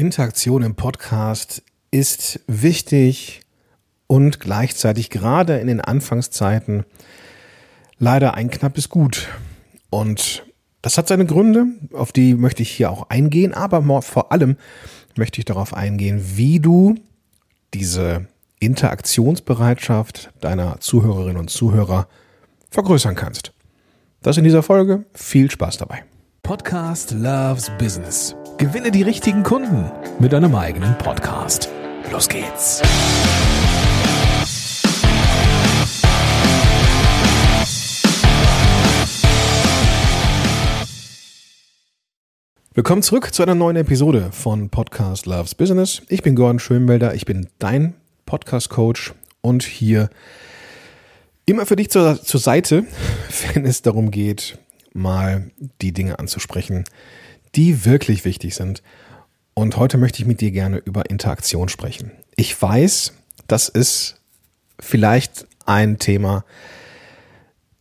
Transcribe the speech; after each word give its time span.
Interaktion 0.00 0.62
im 0.62 0.76
Podcast 0.76 1.62
ist 1.90 2.40
wichtig 2.46 3.42
und 4.06 4.40
gleichzeitig 4.40 5.10
gerade 5.10 5.58
in 5.58 5.66
den 5.66 5.82
Anfangszeiten 5.82 6.84
leider 7.98 8.32
ein 8.32 8.50
knappes 8.50 8.88
Gut. 8.88 9.28
Und 9.90 10.46
das 10.80 10.96
hat 10.96 11.06
seine 11.06 11.26
Gründe, 11.26 11.66
auf 11.92 12.12
die 12.12 12.34
möchte 12.34 12.62
ich 12.62 12.70
hier 12.70 12.90
auch 12.90 13.10
eingehen, 13.10 13.52
aber 13.52 14.00
vor 14.00 14.32
allem 14.32 14.56
möchte 15.16 15.38
ich 15.38 15.44
darauf 15.44 15.74
eingehen, 15.74 16.22
wie 16.34 16.60
du 16.60 16.94
diese 17.74 18.26
Interaktionsbereitschaft 18.58 20.30
deiner 20.40 20.80
Zuhörerinnen 20.80 21.36
und 21.36 21.50
Zuhörer 21.50 22.08
vergrößern 22.70 23.16
kannst. 23.16 23.52
Das 24.22 24.38
in 24.38 24.44
dieser 24.44 24.62
Folge. 24.62 25.04
Viel 25.12 25.50
Spaß 25.50 25.76
dabei. 25.76 26.04
Podcast 26.42 27.10
Loves 27.10 27.70
Business. 27.78 28.34
Gewinne 28.60 28.90
die 28.90 29.00
richtigen 29.00 29.42
Kunden 29.42 29.90
mit 30.18 30.34
deinem 30.34 30.54
eigenen 30.54 30.98
Podcast. 30.98 31.70
Los 32.12 32.28
geht's. 32.28 32.82
Willkommen 42.74 43.02
zurück 43.02 43.32
zu 43.32 43.42
einer 43.42 43.54
neuen 43.54 43.76
Episode 43.76 44.28
von 44.30 44.68
Podcast 44.68 45.24
Loves 45.24 45.54
Business. 45.54 46.02
Ich 46.10 46.22
bin 46.22 46.34
Gordon 46.34 46.58
Schönwelder, 46.58 47.14
ich 47.14 47.24
bin 47.24 47.48
dein 47.58 47.94
Podcast-Coach 48.26 49.14
und 49.40 49.62
hier 49.62 50.10
immer 51.46 51.64
für 51.64 51.76
dich 51.76 51.88
zur, 51.88 52.22
zur 52.22 52.40
Seite, 52.40 52.84
wenn 53.54 53.64
es 53.64 53.80
darum 53.80 54.10
geht, 54.10 54.58
mal 54.92 55.50
die 55.80 55.92
Dinge 55.92 56.18
anzusprechen, 56.18 56.84
die 57.54 57.84
wirklich 57.84 58.24
wichtig 58.24 58.54
sind. 58.54 58.82
Und 59.54 59.76
heute 59.76 59.98
möchte 59.98 60.22
ich 60.22 60.28
mit 60.28 60.40
dir 60.40 60.50
gerne 60.50 60.78
über 60.78 61.10
Interaktion 61.10 61.68
sprechen. 61.68 62.12
Ich 62.36 62.60
weiß, 62.60 63.12
das 63.46 63.68
ist 63.68 64.20
vielleicht 64.78 65.46
ein 65.66 65.98
Thema, 65.98 66.44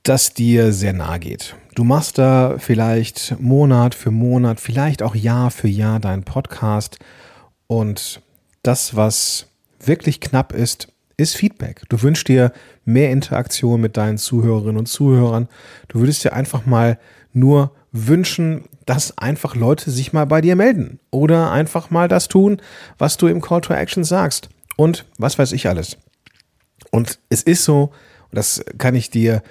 das 0.03 0.33
dir 0.33 0.73
sehr 0.73 0.93
nahe 0.93 1.19
geht. 1.19 1.55
Du 1.75 1.83
machst 1.83 2.17
da 2.17 2.55
vielleicht 2.57 3.39
Monat 3.39 3.95
für 3.95 4.11
Monat, 4.11 4.59
vielleicht 4.59 5.03
auch 5.03 5.15
Jahr 5.15 5.51
für 5.51 5.67
Jahr 5.67 5.99
deinen 5.99 6.23
Podcast 6.23 6.99
und 7.67 8.21
das, 8.63 8.95
was 8.95 9.47
wirklich 9.79 10.19
knapp 10.19 10.51
ist, 10.51 10.89
ist 11.15 11.35
Feedback. 11.35 11.83
Du 11.89 12.01
wünschst 12.01 12.27
dir 12.27 12.51
mehr 12.85 13.11
Interaktion 13.11 13.81
mit 13.81 13.97
deinen 13.97 14.17
Zuhörerinnen 14.17 14.77
und 14.77 14.87
Zuhörern. 14.87 15.47
Du 15.87 15.99
würdest 15.99 16.23
dir 16.23 16.33
einfach 16.33 16.65
mal 16.65 16.97
nur 17.33 17.71
wünschen, 17.91 18.65
dass 18.85 19.17
einfach 19.17 19.55
Leute 19.55 19.91
sich 19.91 20.13
mal 20.13 20.25
bei 20.25 20.41
dir 20.41 20.55
melden 20.55 20.99
oder 21.11 21.51
einfach 21.51 21.89
mal 21.89 22.07
das 22.07 22.27
tun, 22.27 22.61
was 22.97 23.17
du 23.17 23.27
im 23.27 23.41
Call 23.41 23.61
to 23.61 23.73
Action 23.73 24.03
sagst 24.03 24.49
und 24.77 25.05
was 25.17 25.37
weiß 25.37 25.51
ich 25.51 25.67
alles. 25.67 25.97
Und 26.91 27.19
es 27.29 27.43
ist 27.43 27.65
so, 27.65 27.91
das 28.31 28.63
kann 28.77 28.95
ich 28.95 29.09
dir 29.09 29.41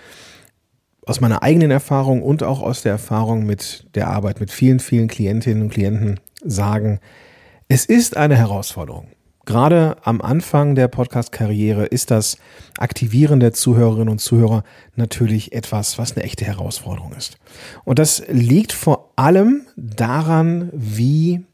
aus 1.06 1.21
meiner 1.21 1.43
eigenen 1.43 1.71
Erfahrung 1.71 2.23
und 2.23 2.43
auch 2.43 2.61
aus 2.61 2.83
der 2.83 2.93
Erfahrung 2.93 3.45
mit 3.45 3.87
der 3.95 4.09
Arbeit 4.09 4.41
mit 4.41 4.51
vielen, 4.51 4.79
vielen 4.79 5.09
Klientinnen 5.09 5.62
und 5.62 5.71
Klienten 5.71 6.21
sagen, 6.45 7.01
es 7.69 7.84
ist 7.84 8.17
eine 8.17 8.37
Herausforderung. 8.37 9.09
Gerade 9.48 9.96
am 10.02 10.20
Anfang 10.20 10.74
der 10.74 10.88
Podcast-Karriere 10.88 11.86
ist 11.86 12.10
das 12.10 12.36
Aktivieren 12.77 13.41
der 13.41 13.54
Zuhörerinnen 13.54 14.10
und 14.10 14.18
Zuhörer 14.18 14.62
natürlich 14.94 15.52
etwas, 15.54 15.96
was 15.96 16.14
eine 16.14 16.24
echte 16.24 16.44
Herausforderung 16.44 17.14
ist. 17.14 17.38
Und 17.84 17.98
das 17.98 18.22
liegt 18.28 18.74
vor 18.74 19.10
allem 19.16 19.62
daran, 19.74 20.69
wie 20.74 21.46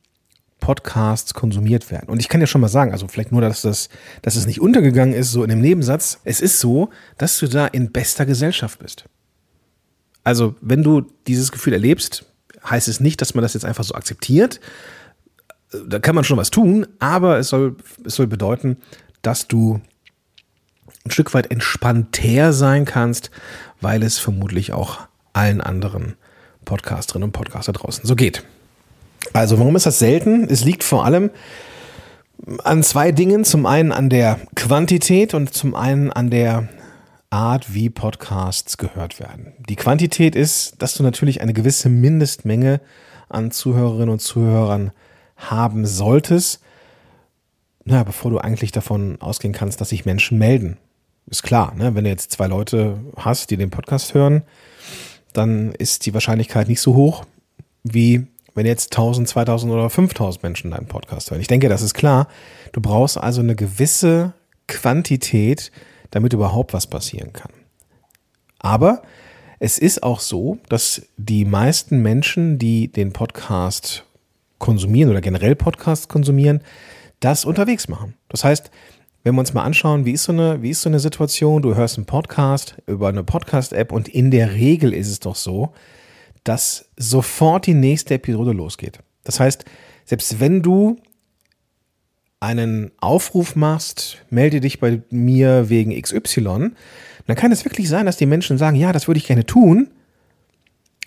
Podcasts 0.59 1.35
konsumiert 1.35 1.93
werden. 1.93 2.09
Und 2.09 2.19
ich 2.19 2.29
kann 2.29 2.41
ja 2.41 2.49
schon 2.49 2.63
mal 2.63 2.67
sagen, 2.67 2.91
also 2.91 3.07
vielleicht 3.07 3.31
nur, 3.31 3.43
dass 3.43 3.63
das, 3.63 3.89
dass 4.23 4.35
es 4.35 4.49
nicht 4.49 4.61
untergegangen 4.61 5.15
ist, 5.15 5.31
so 5.31 5.45
in 5.45 5.51
dem 5.51 5.61
Nebensatz. 5.61 6.19
Es 6.25 6.41
ist 6.41 6.59
so, 6.59 6.91
dass 7.17 7.39
du 7.39 7.47
da 7.47 7.69
in 7.69 7.93
bester 7.93 8.27
Gesellschaft 8.27 8.81
bist. 8.81 9.05
Also, 10.25 10.57
wenn 10.61 10.83
du 10.83 11.03
dieses 11.29 11.53
Gefühl 11.53 11.75
erlebst, 11.75 12.25
heißt 12.69 12.89
es 12.89 12.99
nicht, 12.99 13.21
dass 13.21 13.35
man 13.35 13.43
das 13.43 13.55
jetzt 13.55 13.65
einfach 13.65 13.85
so 13.85 13.95
akzeptiert, 13.95 14.59
da 15.71 15.99
kann 15.99 16.15
man 16.15 16.25
schon 16.25 16.37
was 16.37 16.51
tun, 16.51 16.87
aber 16.99 17.39
es 17.39 17.49
soll, 17.49 17.77
es 18.05 18.15
soll 18.15 18.27
bedeuten, 18.27 18.77
dass 19.23 19.49
du 19.49 19.81
ein 21.05 21.11
Stück 21.11 21.35
weit 21.35 21.51
entspannter 21.51 22.53
sein 22.53 22.85
kannst, 22.85 23.31
weil 23.81 24.03
es 24.03 24.19
vermutlich 24.19 24.73
auch 24.73 25.01
allen 25.33 25.61
anderen 25.61 26.15
Podcasterinnen 26.65 27.29
und 27.29 27.33
Podcaster 27.33 27.73
draußen 27.73 28.07
so 28.07 28.17
geht. 28.17 28.45
Also, 29.33 29.59
warum 29.59 29.77
ist 29.77 29.87
das 29.87 29.99
selten? 29.99 30.49
Es 30.49 30.65
liegt 30.65 30.85
vor 30.85 31.05
allem 31.05 31.31
an 32.63 32.83
zwei 32.83 33.13
Dingen. 33.13 33.45
Zum 33.45 33.67
einen 33.67 33.93
an 33.93 34.11
der 34.11 34.39
Quantität 34.55 35.35
und 35.35 35.53
zum 35.53 35.75
einen 35.75 36.13
an 36.13 36.31
der 36.31 36.69
Art, 37.31 37.75
wie 37.75 37.91
Podcasts 37.91 38.79
gehört 38.79 39.19
werden. 39.19 39.55
Die 39.69 39.77
Quantität 39.77 40.37
ist, 40.37 40.81
dass 40.81 40.95
du 40.95 41.03
natürlich 41.03 41.41
eine 41.41 41.53
gewisse 41.53 41.89
Mindestmenge 41.89 42.81
an 43.29 43.51
Zuhörerinnen 43.51 44.11
und 44.11 44.21
Zuhörern 44.21 44.93
haben 45.37 45.87
solltest, 45.87 46.61
na, 47.85 48.03
bevor 48.03 48.31
du 48.31 48.39
eigentlich 48.39 48.73
davon 48.73 49.21
ausgehen 49.21 49.53
kannst, 49.53 49.81
dass 49.81 49.91
sich 49.91 50.05
Menschen 50.05 50.39
melden. 50.39 50.79
Ist 51.27 51.43
klar, 51.43 51.75
ne? 51.75 51.95
wenn 51.95 52.05
du 52.05 52.11
jetzt 52.11 52.33
zwei 52.33 52.47
Leute 52.47 52.99
hast, 53.17 53.51
die 53.51 53.57
den 53.57 53.71
Podcast 53.71 54.15
hören, 54.15 54.43
dann 55.33 55.73
ist 55.73 56.07
die 56.07 56.15
Wahrscheinlichkeit 56.15 56.69
nicht 56.69 56.81
so 56.81 56.95
hoch, 56.95 57.25
wie 57.83 58.27
wenn 58.55 58.67
jetzt 58.67 58.93
1000, 58.93 59.29
2000 59.29 59.73
oder 59.73 59.91
5000 59.91 60.43
Menschen 60.43 60.71
deinen 60.71 60.87
Podcast 60.87 61.31
hören. 61.31 61.41
Ich 61.41 61.49
denke, 61.49 61.69
das 61.69 61.83
ist 61.83 61.95
klar. 61.95 62.29
Du 62.73 62.81
brauchst 62.81 63.19
also 63.19 63.41
eine 63.41 63.57
gewisse 63.57 64.33
Quantität, 64.69 65.73
damit 66.11 66.33
überhaupt 66.33 66.73
was 66.73 66.87
passieren 66.87 67.33
kann. 67.33 67.51
Aber 68.59 69.03
es 69.59 69.79
ist 69.79 70.03
auch 70.03 70.21
so, 70.21 70.59
dass 70.69 71.03
die 71.17 71.45
meisten 71.45 72.01
Menschen, 72.01 72.59
die 72.59 72.89
den 72.89 73.13
Podcast 73.13 74.05
konsumieren 74.65 75.11
oder 75.11 75.21
generell 75.21 75.55
Podcasts 75.55 76.09
konsumieren, 76.09 76.63
das 77.21 77.45
unterwegs 77.45 77.87
machen. 77.87 78.15
Das 78.31 78.45
heißt, 78.45 78.71
wenn 79.23 79.35
wir 79.35 79.41
uns 79.41 79.53
mal 79.53 79.63
anschauen, 79.63 80.07
wie 80.07 80.13
ist 80.13 80.25
so 80.25 80.33
eine, 80.33 80.63
wie 80.63 80.71
ist 80.71 80.81
so 80.81 80.89
eine 80.89 81.01
Situation, 81.01 81.61
du 81.61 81.75
hörst 81.75 81.99
einen 81.99 82.07
Podcast 82.07 82.77
über 82.87 83.09
eine 83.09 83.25
Podcast-App 83.25 83.93
und 83.93 84.09
in 84.09 84.31
der 84.31 84.55
Regel 84.55 84.95
ist 84.95 85.11
es 85.11 85.21
doch 85.21 85.37
so, 85.37 85.75
dass 86.45 86.89
sofort 86.97 87.67
die 87.67 87.75
nächste 87.75 88.15
Episode 88.15 88.53
losgeht. 88.53 89.01
Das 89.23 89.39
heißt, 89.39 89.67
selbst 90.07 90.41
wenn 90.41 90.63
du 90.63 90.97
einen 92.41 92.91
Aufruf 92.99 93.57
machst, 93.57 94.25
melde 94.31 94.63
dich 94.63 94.81
bei 94.81 95.03
mir 95.11 95.69
wegen 95.69 96.01
XY, 96.01 96.71
dann 97.27 97.37
kann 97.37 97.53
es 97.53 97.67
wirklich 97.67 97.91
sein, 97.91 98.07
dass 98.07 98.17
die 98.17 98.27
Menschen 98.27 98.57
sagen, 98.57 98.77
ja, 98.77 98.93
das 98.93 99.09
würde 99.09 99.19
ich 99.19 99.27
gerne 99.27 99.45
tun, 99.45 99.91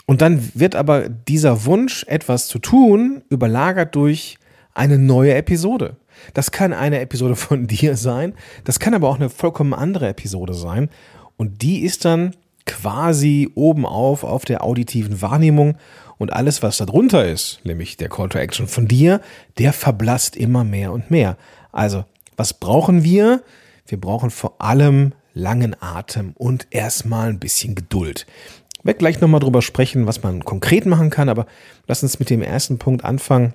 und 0.08 0.22
dann 0.22 0.50
wird 0.56 0.76
aber 0.76 1.10
dieser 1.10 1.66
Wunsch, 1.66 2.04
etwas 2.08 2.48
zu 2.48 2.60
tun, 2.60 3.24
überlagert 3.30 3.94
durch 3.96 4.38
eine 4.74 4.98
neue 4.98 5.36
Episode. 5.36 5.98
Das 6.34 6.52
kann 6.52 6.74
eine 6.74 7.02
Episode 7.02 7.36
von 7.36 7.68
dir 7.68 7.96
sein, 7.96 8.34
das 8.64 8.80
kann 8.80 8.96
aber 8.96 9.10
auch 9.10 9.18
eine 9.18 9.30
vollkommen 9.30 9.74
andere 9.74 10.08
Episode 10.08 10.56
sein. 10.56 10.90
Und 11.36 11.62
die 11.62 11.82
ist 11.82 12.06
dann 12.06 12.34
quasi 12.66 13.50
oben 13.54 13.86
auf 13.86 14.24
auf 14.24 14.46
der 14.46 14.64
auditiven 14.64 15.22
Wahrnehmung 15.22 15.78
und 16.18 16.34
alles, 16.34 16.64
was 16.64 16.78
darunter 16.78 17.26
ist, 17.26 17.60
nämlich 17.64 17.98
der 17.98 18.10
Call 18.10 18.30
to 18.30 18.40
Action 18.40 18.68
von 18.68 18.88
dir, 18.88 19.22
der 19.58 19.74
verblasst 19.74 20.36
immer 20.36 20.64
mehr 20.64 20.92
und 20.92 21.12
mehr. 21.12 21.38
Also, 21.72 22.06
was 22.36 22.54
brauchen 22.54 23.04
wir? 23.04 23.44
Wir 23.86 24.00
brauchen 24.00 24.32
vor 24.32 24.62
allem 24.62 25.14
langen 25.34 25.76
Atem 25.80 26.32
und 26.36 26.68
erstmal 26.72 27.30
ein 27.30 27.40
bisschen 27.40 27.76
Geduld. 27.76 28.26
Werde 28.88 29.00
gleich 29.00 29.20
nochmal 29.20 29.42
drüber 29.42 29.62
sprechen, 29.62 30.08
was 30.08 30.24
man 30.24 30.46
konkret 30.46 30.86
machen 30.86 31.10
kann, 31.10 31.28
aber 31.28 31.46
lass 31.88 32.04
uns 32.04 32.20
mit 32.20 32.30
dem 32.30 32.42
ersten 32.42 32.80
Punkt 32.80 33.04
anfangen, 33.04 33.54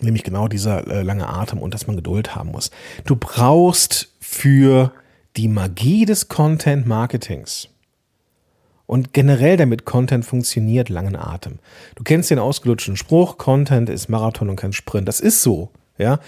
nämlich 0.00 0.22
genau 0.22 0.46
dieser 0.46 0.86
äh, 0.86 1.02
lange 1.02 1.28
Atem 1.28 1.58
und 1.58 1.74
dass 1.74 1.88
man 1.88 1.96
Geduld 1.96 2.36
haben 2.36 2.52
muss. 2.52 2.70
Du 3.06 3.16
brauchst 3.16 4.12
für 4.20 4.92
die 5.36 5.48
Magie 5.48 6.04
des 6.04 6.28
Content 6.28 6.86
Marketings 6.86 7.70
und 8.86 9.12
generell 9.12 9.56
damit 9.56 9.84
Content 9.84 10.24
funktioniert, 10.24 10.90
langen 10.90 11.16
Atem. 11.16 11.58
Du 11.96 12.04
kennst 12.04 12.30
den 12.30 12.38
ausgelutschten 12.38 12.96
Spruch, 12.96 13.38
Content 13.38 13.90
ist 13.90 14.08
Marathon 14.08 14.48
und 14.48 14.54
kein 14.54 14.72
Sprint. 14.72 15.08
Das 15.08 15.18
ist 15.18 15.42
so, 15.42 15.70
ja. 15.98 16.20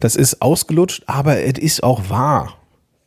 Das 0.00 0.16
ist 0.16 0.40
ausgelutscht, 0.40 1.02
aber 1.04 1.42
es 1.42 1.58
ist 1.58 1.82
auch 1.82 2.08
wahr. 2.08 2.56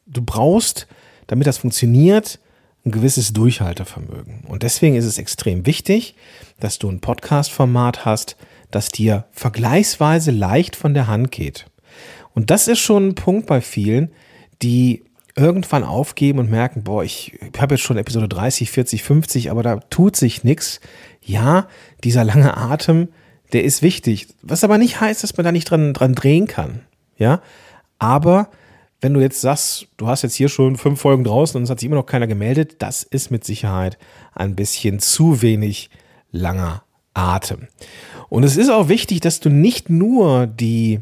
Du 0.05 0.21
brauchst, 0.21 0.85
damit 1.25 1.47
das 1.47 1.57
funktioniert, 1.57 2.39
ein 2.85 2.91
gewisses 2.91 3.33
Durchhaltevermögen. 3.33 4.45
Und 4.47 4.63
deswegen 4.63 4.95
ist 4.95 5.05
es 5.05 5.17
extrem 5.17 5.65
wichtig, 5.65 6.15
dass 6.59 6.79
du 6.79 6.89
ein 6.89 6.99
Podcast-Format 6.99 8.05
hast, 8.05 8.37
das 8.71 8.89
dir 8.89 9.25
vergleichsweise 9.31 10.31
leicht 10.31 10.75
von 10.75 10.93
der 10.93 11.07
Hand 11.07 11.31
geht. 11.31 11.65
Und 12.33 12.49
das 12.49 12.67
ist 12.67 12.79
schon 12.79 13.09
ein 13.09 13.15
Punkt 13.15 13.45
bei 13.45 13.61
vielen, 13.61 14.11
die 14.61 15.03
irgendwann 15.35 15.83
aufgeben 15.83 16.39
und 16.39 16.49
merken, 16.49 16.83
boah, 16.83 17.03
ich 17.03 17.37
habe 17.57 17.75
jetzt 17.75 17.83
schon 17.83 17.97
Episode 17.97 18.27
30, 18.27 18.69
40, 18.71 19.03
50, 19.03 19.51
aber 19.51 19.63
da 19.63 19.77
tut 19.77 20.15
sich 20.15 20.43
nichts. 20.43 20.81
Ja, 21.21 21.67
dieser 22.03 22.23
lange 22.23 22.57
Atem, 22.57 23.09
der 23.53 23.63
ist 23.63 23.81
wichtig. 23.81 24.27
Was 24.41 24.63
aber 24.63 24.77
nicht 24.77 24.99
heißt, 24.99 25.23
dass 25.23 25.37
man 25.37 25.45
da 25.45 25.51
nicht 25.51 25.69
dran, 25.69 25.93
dran 25.93 26.15
drehen 26.15 26.47
kann. 26.47 26.81
Ja, 27.17 27.41
aber 27.99 28.49
wenn 29.01 29.15
du 29.15 29.19
jetzt 29.19 29.41
sagst, 29.41 29.87
du 29.97 30.07
hast 30.07 30.21
jetzt 30.21 30.35
hier 30.35 30.47
schon 30.47 30.77
fünf 30.77 31.01
Folgen 31.01 31.23
draußen 31.23 31.57
und 31.57 31.63
es 31.63 31.69
hat 31.69 31.79
sich 31.79 31.87
immer 31.87 31.95
noch 31.95 32.05
keiner 32.05 32.27
gemeldet, 32.27 32.75
das 32.79 33.01
ist 33.01 33.31
mit 33.31 33.43
Sicherheit 33.43 33.97
ein 34.33 34.55
bisschen 34.55 34.99
zu 34.99 35.41
wenig 35.41 35.89
langer 36.31 36.83
Atem. 37.15 37.67
Und 38.29 38.43
es 38.43 38.55
ist 38.55 38.69
auch 38.69 38.87
wichtig, 38.87 39.19
dass 39.19 39.39
du 39.39 39.49
nicht 39.49 39.89
nur 39.89 40.45
die 40.45 41.01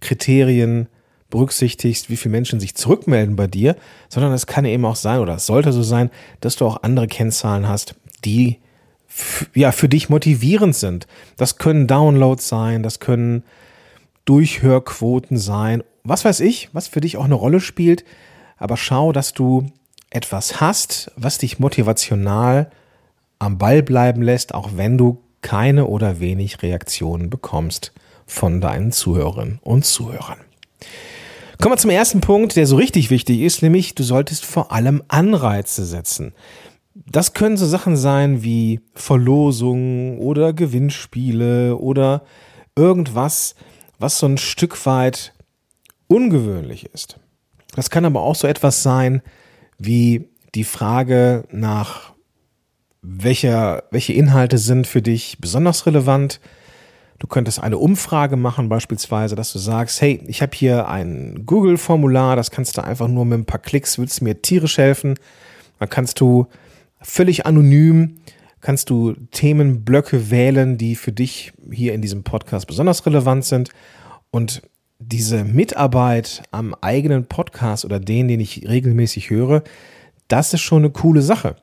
Kriterien 0.00 0.88
berücksichtigst, 1.28 2.08
wie 2.08 2.16
viele 2.16 2.32
Menschen 2.32 2.60
sich 2.60 2.74
zurückmelden 2.74 3.36
bei 3.36 3.46
dir, 3.46 3.76
sondern 4.08 4.32
es 4.32 4.46
kann 4.46 4.64
eben 4.64 4.84
auch 4.84 4.96
sein 4.96 5.20
oder 5.20 5.34
es 5.34 5.46
sollte 5.46 5.72
so 5.72 5.82
sein, 5.82 6.10
dass 6.40 6.56
du 6.56 6.66
auch 6.66 6.82
andere 6.82 7.08
Kennzahlen 7.08 7.68
hast, 7.68 7.94
die 8.24 8.58
ja 9.54 9.72
für 9.72 9.88
dich 9.88 10.08
motivierend 10.08 10.74
sind. 10.76 11.06
Das 11.36 11.58
können 11.58 11.86
Downloads 11.86 12.48
sein, 12.48 12.82
das 12.82 13.00
können 13.00 13.42
Durchhörquoten 14.24 15.36
sein 15.36 15.82
was 16.04 16.24
weiß 16.24 16.40
ich, 16.40 16.70
was 16.72 16.88
für 16.88 17.00
dich 17.00 17.16
auch 17.16 17.24
eine 17.24 17.34
Rolle 17.34 17.60
spielt, 17.60 18.04
aber 18.56 18.76
schau, 18.76 19.12
dass 19.12 19.32
du 19.32 19.66
etwas 20.10 20.60
hast, 20.60 21.12
was 21.16 21.38
dich 21.38 21.58
motivational 21.58 22.70
am 23.38 23.58
Ball 23.58 23.82
bleiben 23.82 24.22
lässt, 24.22 24.54
auch 24.54 24.70
wenn 24.76 24.98
du 24.98 25.22
keine 25.42 25.86
oder 25.86 26.20
wenig 26.20 26.62
Reaktionen 26.62 27.30
bekommst 27.30 27.92
von 28.26 28.60
deinen 28.60 28.92
Zuhörerinnen 28.92 29.60
und 29.62 29.84
Zuhörern. 29.84 30.38
Kommen 31.60 31.74
wir 31.74 31.78
zum 31.78 31.90
ersten 31.90 32.20
Punkt, 32.20 32.56
der 32.56 32.66
so 32.66 32.76
richtig 32.76 33.10
wichtig 33.10 33.40
ist, 33.40 33.62
nämlich 33.62 33.94
du 33.94 34.02
solltest 34.02 34.44
vor 34.44 34.72
allem 34.72 35.02
Anreize 35.08 35.84
setzen. 35.84 36.32
Das 36.94 37.34
können 37.34 37.56
so 37.56 37.66
Sachen 37.66 37.96
sein 37.96 38.42
wie 38.42 38.80
Verlosungen 38.94 40.18
oder 40.18 40.52
Gewinnspiele 40.52 41.76
oder 41.76 42.22
irgendwas, 42.76 43.54
was 43.98 44.18
so 44.18 44.26
ein 44.26 44.38
Stück 44.38 44.86
weit 44.86 45.34
ungewöhnlich 46.10 46.86
ist. 46.92 47.20
Das 47.76 47.88
kann 47.88 48.04
aber 48.04 48.22
auch 48.22 48.34
so 48.34 48.46
etwas 48.46 48.82
sein 48.82 49.22
wie 49.78 50.28
die 50.54 50.64
Frage 50.64 51.44
nach, 51.52 52.12
welcher, 53.00 53.84
welche 53.90 54.12
Inhalte 54.12 54.58
sind 54.58 54.86
für 54.86 55.00
dich 55.00 55.38
besonders 55.40 55.86
relevant. 55.86 56.40
Du 57.20 57.26
könntest 57.26 57.62
eine 57.62 57.78
Umfrage 57.78 58.36
machen, 58.36 58.68
beispielsweise, 58.68 59.36
dass 59.36 59.52
du 59.52 59.58
sagst, 59.58 60.00
hey, 60.00 60.22
ich 60.26 60.42
habe 60.42 60.52
hier 60.54 60.88
ein 60.88 61.46
Google-Formular, 61.46 62.34
das 62.34 62.50
kannst 62.50 62.76
du 62.76 62.84
einfach 62.84 63.08
nur 63.08 63.24
mit 63.24 63.38
ein 63.38 63.44
paar 63.46 63.60
Klicks, 63.60 63.98
willst 63.98 64.20
du 64.20 64.24
mir 64.24 64.42
tierisch 64.42 64.78
helfen. 64.78 65.14
Dann 65.78 65.88
kannst 65.88 66.20
du 66.20 66.46
völlig 67.00 67.46
anonym, 67.46 68.16
kannst 68.60 68.90
du 68.90 69.14
Themenblöcke 69.30 70.30
wählen, 70.30 70.76
die 70.76 70.96
für 70.96 71.12
dich 71.12 71.52
hier 71.70 71.94
in 71.94 72.02
diesem 72.02 72.24
Podcast 72.24 72.66
besonders 72.66 73.06
relevant 73.06 73.44
sind. 73.44 73.70
Und 74.30 74.62
diese 75.00 75.44
Mitarbeit 75.44 76.42
am 76.50 76.74
eigenen 76.80 77.24
Podcast 77.26 77.84
oder 77.84 77.98
den, 77.98 78.28
den 78.28 78.38
ich 78.38 78.68
regelmäßig 78.68 79.30
höre, 79.30 79.64
das 80.28 80.54
ist 80.54 80.60
schon 80.60 80.84
eine 80.84 80.90
coole 80.90 81.22
Sache. 81.22 81.56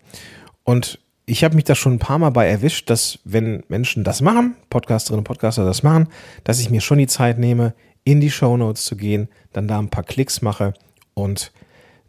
Und 0.63 0.99
ich 1.25 1.43
habe 1.43 1.55
mich 1.55 1.65
da 1.65 1.75
schon 1.75 1.93
ein 1.93 1.99
paar 1.99 2.17
Mal 2.17 2.31
bei 2.31 2.47
erwischt, 2.47 2.89
dass 2.89 3.19
wenn 3.23 3.63
Menschen 3.67 4.03
das 4.03 4.21
machen, 4.21 4.55
Podcasterinnen 4.69 5.19
und 5.19 5.25
Podcaster 5.25 5.65
das 5.65 5.83
machen, 5.83 6.07
dass 6.43 6.59
ich 6.59 6.69
mir 6.69 6.81
schon 6.81 6.97
die 6.97 7.07
Zeit 7.07 7.37
nehme, 7.37 7.73
in 8.03 8.21
die 8.21 8.31
Show 8.31 8.57
Notes 8.57 8.85
zu 8.85 8.95
gehen, 8.95 9.29
dann 9.53 9.67
da 9.67 9.77
ein 9.77 9.89
paar 9.89 10.03
Klicks 10.03 10.41
mache 10.41 10.73
und 11.13 11.51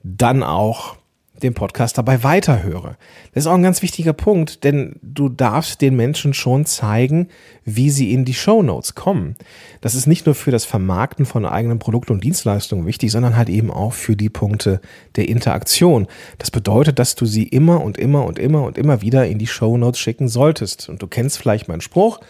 dann 0.03 0.43
auch 0.43 0.97
den 1.43 1.55
Podcast 1.55 1.99
dabei 1.99 2.23
weiterhöre. 2.23 2.97
Das 3.33 3.45
ist 3.45 3.47
auch 3.47 3.55
ein 3.55 3.63
ganz 3.63 3.83
wichtiger 3.83 4.13
Punkt, 4.13 4.65
denn 4.65 4.97
du 5.03 5.29
darfst 5.29 5.81
den 5.81 5.97
Menschen 5.97 6.35
schon 6.35 6.67
zeigen, 6.67 7.29
wie 7.65 7.91
sie 7.91 8.13
in 8.13 8.25
die 8.25 8.35
Show 8.35 8.63
Notes 8.63 8.95
kommen. 8.95 9.37
Das 9.81 9.95
ist 9.95 10.07
nicht 10.07 10.27
nur 10.27 10.35
für 10.35 10.51
das 10.51 10.65
Vermarkten 10.65 11.27
von 11.27 11.47
eigenen 11.47 11.79
Produkten 11.79 12.13
und 12.13 12.25
Dienstleistungen 12.25 12.87
wichtig, 12.87 13.13
sondern 13.13 13.37
halt 13.37 13.49
eben 13.49 13.71
auch 13.71 13.93
für 13.93 14.17
die 14.17 14.31
Punkte 14.31 14.81
der 15.17 15.29
Interaktion. 15.29 16.07
Das 16.39 16.51
bedeutet, 16.51 16.99
dass 16.99 17.15
du 17.15 17.27
sie 17.27 17.45
immer 17.45 17.83
und 17.83 17.99
immer 17.99 18.25
und 18.25 18.39
immer 18.39 18.65
und 18.65 18.79
immer 18.79 19.03
wieder 19.03 19.27
in 19.27 19.39
die 19.39 19.47
Show 19.47 19.77
Notes 19.77 20.01
schicken 20.01 20.29
solltest. 20.29 20.89
Und 20.89 21.03
du 21.03 21.07
kennst 21.07 21.39
vielleicht 21.39 21.69
meinen 21.69 21.81
Spruch 21.81 22.21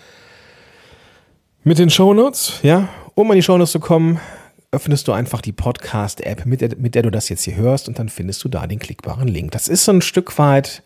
mit 1.65 1.79
den 1.79 1.91
Show 1.91 2.15
Notes, 2.15 2.61
ja, 2.63 2.89
um 3.15 3.31
an 3.31 3.37
die 3.37 3.43
Show 3.43 3.59
Notes 3.59 3.73
zu 3.73 3.81
kommen, 3.81 4.21
öffnest 4.71 5.09
du 5.09 5.13
einfach 5.13 5.41
die 5.41 5.53
Podcast-App, 5.53 6.45
mit 6.45 6.61
der, 6.61 6.77
mit 6.77 6.95
der 6.95 7.03
du 7.03 7.11
das 7.11 7.29
jetzt 7.29 7.45
hier 7.45 7.57
hörst, 7.57 7.89
und 7.89 7.99
dann 7.99 8.09
findest 8.09 8.45
du 8.45 8.49
da 8.49 8.67
den 8.67 8.79
klickbaren 8.79 9.29
Link. 9.29 9.53
Das 9.53 9.69
ist 9.69 9.85
so 9.85 9.93
ein 9.93 10.03
Stück 10.03 10.39
weit 10.39 10.83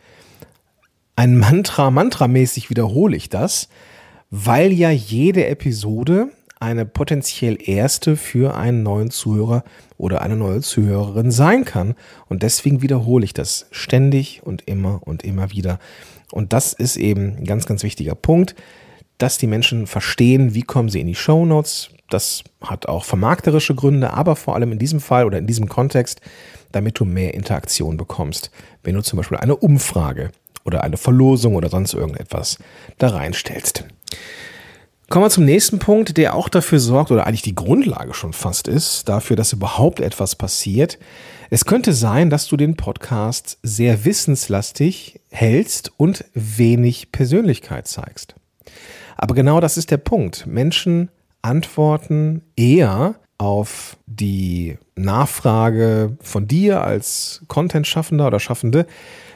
ein 1.17 1.37
Mantra, 1.37 1.90
mantramäßig 1.90 2.70
wiederhole 2.70 3.17
ich 3.17 3.29
das, 3.29 3.69
weil 4.31 4.73
ja 4.73 4.90
jede 4.90 5.46
Episode 5.46 6.31
eine 6.58 6.87
potenziell 6.87 7.58
erste 7.61 8.17
für 8.17 8.56
einen 8.56 8.84
neuen 8.84 9.11
Zuhörer 9.11 9.64
oder 9.99 10.23
eine 10.23 10.37
neue 10.37 10.61
Zuhörerin 10.61 11.32
sein 11.32 11.64
kann. 11.64 11.96
Und 12.28 12.44
deswegen 12.44 12.82
wiederhole 12.82 13.25
ich 13.25 13.35
das 13.35 13.67
ständig 13.73 14.43
und 14.44 14.62
immer 14.69 15.00
und 15.05 15.25
immer 15.25 15.50
wieder. 15.50 15.81
Und 16.31 16.52
das 16.52 16.73
ist 16.73 16.96
eben 16.96 17.37
ein 17.38 17.44
ganz, 17.44 17.67
ganz 17.67 17.82
wichtiger 17.82 18.14
Punkt, 18.14 18.55
dass 19.19 19.38
die 19.38 19.49
Menschen 19.49 19.88
verstehen, 19.88 20.55
wie 20.55 20.62
kommen 20.62 20.88
sie 20.88 21.00
in 21.00 21.08
die 21.08 21.17
Show 21.17 21.44
Notes, 21.44 21.90
das 22.12 22.44
hat 22.61 22.87
auch 22.87 23.05
vermarkterische 23.05 23.75
Gründe, 23.75 24.12
aber 24.12 24.37
vor 24.37 24.55
allem 24.55 24.73
in 24.73 24.79
diesem 24.79 25.00
Fall 25.00 25.25
oder 25.25 25.38
in 25.38 25.47
diesem 25.47 25.69
Kontext, 25.69 26.20
damit 26.73 26.99
du 26.99 27.05
mehr 27.05 27.35
Interaktion 27.35 27.97
bekommst, 27.97 28.50
wenn 28.82 28.94
du 28.94 29.03
zum 29.03 29.19
Beispiel 29.19 29.38
eine 29.38 29.56
Umfrage 29.56 30.31
oder 30.64 30.85
eine 30.85 30.97
Verlosung 30.97 31.55
oder 31.55 31.69
sonst 31.69 31.94
irgendetwas 31.94 32.59
da 32.99 33.09
reinstellst. 33.09 33.85
Kommen 35.09 35.26
wir 35.26 35.31
zum 35.31 35.44
nächsten 35.44 35.79
Punkt, 35.79 36.17
der 36.17 36.35
auch 36.35 36.49
dafür 36.49 36.81
sorgt, 36.81 37.11
oder 37.11 37.26
eigentlich 37.26 37.43
die 37.43 37.55
Grundlage 37.55 38.14
schon 38.14 38.32
fast 38.32 38.67
ist, 38.67 39.11
dafür, 39.11 39.37
dass 39.37 39.53
überhaupt 39.53 40.00
etwas 40.00 40.37
passiert. 40.37 40.99
Es 41.50 41.67
könnte 41.67 41.93
sein, 41.93 42.31
dass 42.31 42.47
du 42.47 42.56
den 42.56 42.76
Podcast 42.76 43.59
sehr 43.62 44.06
wissenslastig 44.06 45.20
hältst 45.31 45.93
und 45.99 46.25
wenig 46.32 47.12
Persönlichkeit 47.12 47.88
zeigst. 47.88 48.35
Aber 49.19 49.35
genau 49.35 49.61
das 49.61 49.76
ist 49.76 49.91
der 49.91 49.99
Punkt. 49.99 50.47
Menschen 50.47 51.11
antworten 51.43 52.43
eher 52.56 53.17
auf 53.39 53.97
die 54.06 54.79
Nachfrage 54.94 56.17
von 56.21 56.47
dir 56.47 56.83
als 56.83 57.43
Content-Schaffender 57.49 58.29
oder 58.29 58.41
Schaffende, 58.41 58.87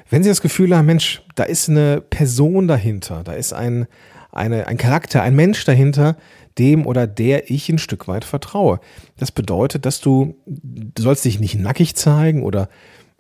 wenn 0.08 0.22
sie 0.22 0.28
das 0.28 0.40
Gefühl 0.40 0.76
haben, 0.76 0.86
Mensch, 0.86 1.22
da 1.34 1.42
ist 1.42 1.68
eine 1.68 2.00
Person 2.00 2.68
dahinter, 2.68 3.24
da 3.24 3.32
ist 3.32 3.52
ein, 3.52 3.86
eine, 4.30 4.68
ein 4.68 4.76
Charakter, 4.76 5.22
ein 5.22 5.34
Mensch 5.34 5.64
dahinter, 5.64 6.16
dem 6.58 6.86
oder 6.86 7.06
der 7.06 7.50
ich 7.50 7.68
ein 7.68 7.78
Stück 7.78 8.06
weit 8.06 8.24
vertraue. 8.24 8.80
Das 9.16 9.32
bedeutet, 9.32 9.84
dass 9.84 10.00
du, 10.00 10.36
du 10.46 11.02
sollst 11.02 11.24
dich 11.24 11.40
nicht 11.40 11.58
nackig 11.58 11.96
zeigen 11.96 12.44
oder, 12.44 12.68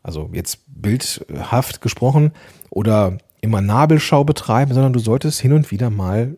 also 0.02 0.30
jetzt 0.32 0.60
bildhaft 0.68 1.80
gesprochen, 1.80 2.32
oder 2.70 3.18
immer 3.40 3.60
Nabelschau 3.60 4.24
betreiben, 4.24 4.72
sondern 4.72 4.92
du 4.92 5.00
solltest 5.00 5.40
hin 5.40 5.52
und 5.52 5.70
wieder 5.70 5.90
mal 5.90 6.36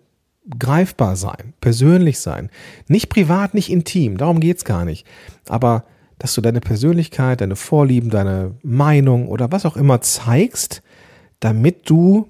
greifbar 0.58 1.16
sein, 1.16 1.54
persönlich 1.60 2.20
sein. 2.20 2.50
Nicht 2.86 3.08
privat, 3.08 3.54
nicht 3.54 3.70
intim, 3.70 4.16
darum 4.16 4.40
geht's 4.40 4.64
gar 4.64 4.84
nicht. 4.84 5.06
Aber 5.48 5.84
dass 6.18 6.34
du 6.34 6.40
deine 6.40 6.60
Persönlichkeit, 6.60 7.40
deine 7.40 7.56
Vorlieben, 7.56 8.10
deine 8.10 8.54
Meinung 8.62 9.28
oder 9.28 9.52
was 9.52 9.66
auch 9.66 9.76
immer 9.76 10.00
zeigst, 10.00 10.82
damit 11.40 11.88
du 11.88 12.28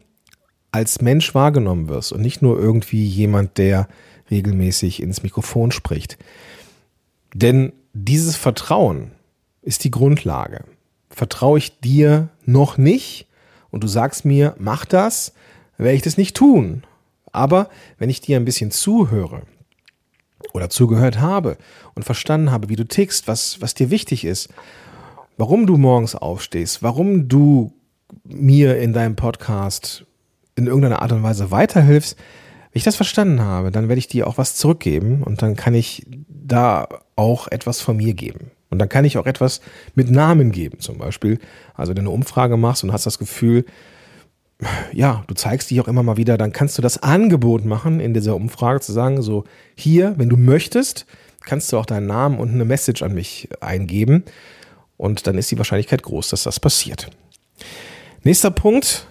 als 0.70 1.00
Mensch 1.00 1.34
wahrgenommen 1.34 1.88
wirst 1.88 2.12
und 2.12 2.20
nicht 2.20 2.42
nur 2.42 2.58
irgendwie 2.58 3.04
jemand, 3.06 3.56
der 3.56 3.88
regelmäßig 4.30 5.02
ins 5.02 5.22
Mikrofon 5.22 5.70
spricht. 5.70 6.18
Denn 7.32 7.72
dieses 7.94 8.37
Vertrauen 8.37 9.12
ist 9.62 9.84
die 9.84 9.90
Grundlage. 9.90 10.64
Vertraue 11.08 11.58
ich 11.58 11.80
dir 11.80 12.28
noch 12.44 12.76
nicht 12.76 13.26
und 13.70 13.82
du 13.82 13.88
sagst 13.88 14.25
mir, 14.25 14.54
mach 14.58 14.84
das, 14.84 15.32
werde 15.78 15.96
ich 15.96 16.02
das 16.02 16.18
nicht 16.18 16.37
tun. 16.37 16.82
Aber 17.38 17.68
wenn 17.99 18.11
ich 18.11 18.21
dir 18.21 18.37
ein 18.37 18.45
bisschen 18.45 18.73
zuhöre 18.73 19.42
oder 20.52 20.68
zugehört 20.71 21.21
habe 21.21 21.57
und 21.95 22.02
verstanden 22.02 22.50
habe, 22.50 22.68
wie 22.68 22.75
du 22.75 22.85
tickst, 22.85 23.28
was, 23.28 23.61
was 23.61 23.75
dir 23.75 23.90
wichtig 23.90 24.25
ist, 24.25 24.49
warum 25.37 25.64
du 25.64 25.76
morgens 25.76 26.16
aufstehst, 26.16 26.83
warum 26.83 27.28
du 27.28 27.73
mir 28.25 28.78
in 28.78 28.92
deinem 28.92 29.14
Podcast 29.14 30.04
in 30.57 30.66
irgendeiner 30.66 31.00
Art 31.00 31.12
und 31.12 31.23
Weise 31.23 31.52
weiterhilfst, 31.52 32.16
wenn 32.73 32.78
ich 32.78 32.85
das 32.85 32.97
verstanden 32.97 33.40
habe, 33.40 33.71
dann 33.71 33.88
werde 33.88 34.00
ich 34.00 34.09
dir 34.09 34.26
auch 34.26 34.37
was 34.37 34.57
zurückgeben 34.57 35.23
und 35.23 35.40
dann 35.40 35.54
kann 35.54 35.75
ich 35.75 36.04
da 36.28 36.88
auch 37.14 37.47
etwas 37.47 37.80
von 37.80 37.97
mir 37.97 38.14
geben. 38.14 38.50
Und 38.71 38.80
dann 38.80 38.88
kann 38.88 39.04
ich 39.04 39.16
auch 39.16 39.26
etwas 39.26 39.61
mit 39.95 40.11
Namen 40.11 40.50
geben, 40.50 40.80
zum 40.80 40.99
Beispiel. 40.99 41.38
Also, 41.75 41.90
wenn 41.90 42.04
du 42.04 42.11
eine 42.11 42.11
Umfrage 42.11 42.57
machst 42.57 42.85
und 42.85 42.92
hast 42.92 43.07
das 43.07 43.18
Gefühl, 43.18 43.64
ja, 44.93 45.25
du 45.27 45.35
zeigst 45.35 45.71
dich 45.71 45.81
auch 45.81 45.88
immer 45.88 46.03
mal 46.03 46.17
wieder, 46.17 46.37
dann 46.37 46.53
kannst 46.53 46.79
du 46.79 46.83
das 46.83 47.03
Angebot 47.03 47.65
machen 47.65 48.00
in 48.00 48.15
dieser 48.15 48.35
Umfrage 48.35 48.81
zu 48.81 48.93
sagen, 48.93 49.23
so 49.23 49.45
hier, 49.75 50.15
wenn 50.17 50.29
du 50.29 50.37
möchtest, 50.37 51.07
kannst 51.45 51.73
du 51.73 51.79
auch 51.79 51.87
deinen 51.87 52.07
Namen 52.07 52.38
und 52.38 52.50
eine 52.50 52.65
Message 52.65 53.03
an 53.03 53.15
mich 53.15 53.49
eingeben. 53.61 54.25
Und 54.97 55.27
dann 55.27 55.38
ist 55.38 55.50
die 55.50 55.59
Wahrscheinlichkeit 55.59 56.03
groß, 56.03 56.31
dass 56.31 56.43
das 56.43 56.61
passiert. 56.61 57.09
Nächster 58.25 58.50
Punkt, 58.50 59.07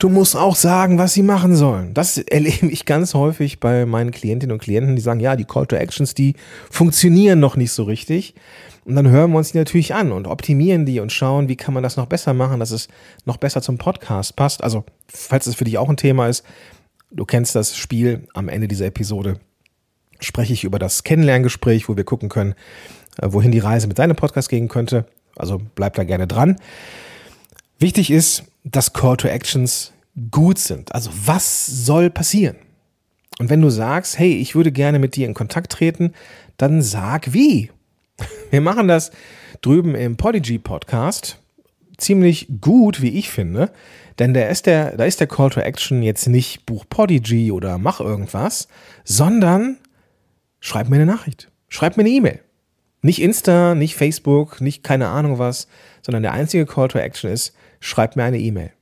du 0.00 0.08
musst 0.08 0.34
auch 0.34 0.56
sagen, 0.56 0.98
was 0.98 1.12
sie 1.12 1.22
machen 1.22 1.54
sollen. 1.54 1.94
Das 1.94 2.18
erlebe 2.18 2.66
ich 2.66 2.86
ganz 2.86 3.14
häufig 3.14 3.60
bei 3.60 3.86
meinen 3.86 4.10
Klientinnen 4.10 4.52
und 4.52 4.60
Klienten, 4.60 4.96
die 4.96 5.02
sagen, 5.02 5.20
ja, 5.20 5.36
die 5.36 5.44
Call 5.44 5.66
to 5.66 5.76
Actions, 5.76 6.14
die 6.14 6.34
funktionieren 6.70 7.38
noch 7.38 7.56
nicht 7.56 7.70
so 7.70 7.84
richtig. 7.84 8.34
Und 8.84 8.96
dann 8.96 9.08
hören 9.08 9.30
wir 9.30 9.38
uns 9.38 9.52
die 9.52 9.58
natürlich 9.58 9.94
an 9.94 10.10
und 10.10 10.26
optimieren 10.26 10.86
die 10.86 11.00
und 11.00 11.12
schauen, 11.12 11.48
wie 11.48 11.56
kann 11.56 11.74
man 11.74 11.82
das 11.82 11.96
noch 11.96 12.06
besser 12.06 12.32
machen, 12.32 12.58
dass 12.58 12.70
es 12.70 12.88
noch 13.26 13.36
besser 13.36 13.60
zum 13.60 13.76
Podcast 13.78 14.34
passt. 14.36 14.64
Also, 14.64 14.84
falls 15.06 15.46
es 15.46 15.54
für 15.54 15.64
dich 15.64 15.76
auch 15.76 15.88
ein 15.88 15.98
Thema 15.98 16.28
ist, 16.28 16.44
du 17.10 17.26
kennst 17.26 17.54
das 17.54 17.76
Spiel 17.76 18.26
am 18.32 18.48
Ende 18.48 18.68
dieser 18.68 18.86
Episode, 18.86 19.38
spreche 20.18 20.54
ich 20.54 20.64
über 20.64 20.78
das 20.78 21.04
Kennenlerngespräch, 21.04 21.88
wo 21.88 21.96
wir 21.96 22.04
gucken 22.04 22.30
können, 22.30 22.54
äh, 23.20 23.28
wohin 23.30 23.52
die 23.52 23.58
Reise 23.58 23.86
mit 23.86 23.98
deinem 23.98 24.16
Podcast 24.16 24.48
gehen 24.48 24.68
könnte. 24.68 25.04
Also 25.36 25.60
bleib 25.74 25.94
da 25.94 26.04
gerne 26.04 26.26
dran. 26.26 26.56
Wichtig 27.78 28.10
ist, 28.10 28.44
dass 28.64 28.92
Call 28.92 29.16
to 29.16 29.28
Actions 29.28 29.92
gut 30.30 30.58
sind. 30.58 30.94
Also 30.94 31.10
was 31.24 31.66
soll 31.66 32.10
passieren? 32.10 32.56
Und 33.38 33.48
wenn 33.48 33.62
du 33.62 33.70
sagst, 33.70 34.18
hey, 34.18 34.34
ich 34.34 34.54
würde 34.54 34.72
gerne 34.72 34.98
mit 34.98 35.16
dir 35.16 35.26
in 35.26 35.34
Kontakt 35.34 35.72
treten, 35.72 36.12
dann 36.56 36.82
sag 36.82 37.32
wie. 37.32 37.70
Wir 38.50 38.60
machen 38.60 38.86
das 38.86 39.12
drüben 39.62 39.94
im 39.94 40.16
Podigy 40.16 40.58
Podcast 40.58 41.38
ziemlich 41.96 42.48
gut, 42.60 43.02
wie 43.02 43.18
ich 43.18 43.30
finde. 43.30 43.70
Denn 44.18 44.34
da 44.34 44.48
ist 44.48 44.66
der, 44.66 44.96
da 44.96 45.04
ist 45.04 45.20
der 45.20 45.26
Call 45.26 45.50
to 45.50 45.60
Action 45.60 46.02
jetzt 46.02 46.26
nicht 46.26 46.66
Buch 46.66 46.84
Podigy 46.88 47.52
oder 47.52 47.78
mach 47.78 48.00
irgendwas, 48.00 48.68
sondern 49.04 49.78
schreib 50.60 50.88
mir 50.88 50.96
eine 50.96 51.06
Nachricht. 51.06 51.50
Schreib 51.68 51.96
mir 51.96 52.02
eine 52.02 52.10
E-Mail. 52.10 52.40
Nicht 53.02 53.22
Insta, 53.22 53.74
nicht 53.74 53.94
Facebook, 53.94 54.60
nicht 54.60 54.82
keine 54.82 55.08
Ahnung 55.08 55.38
was, 55.38 55.68
sondern 56.02 56.22
der 56.22 56.32
einzige 56.32 56.66
Call 56.66 56.88
to 56.88 56.98
Action 56.98 57.30
ist, 57.30 57.54
schreib 57.80 58.16
mir 58.16 58.24
eine 58.24 58.38
E-Mail. 58.38 58.72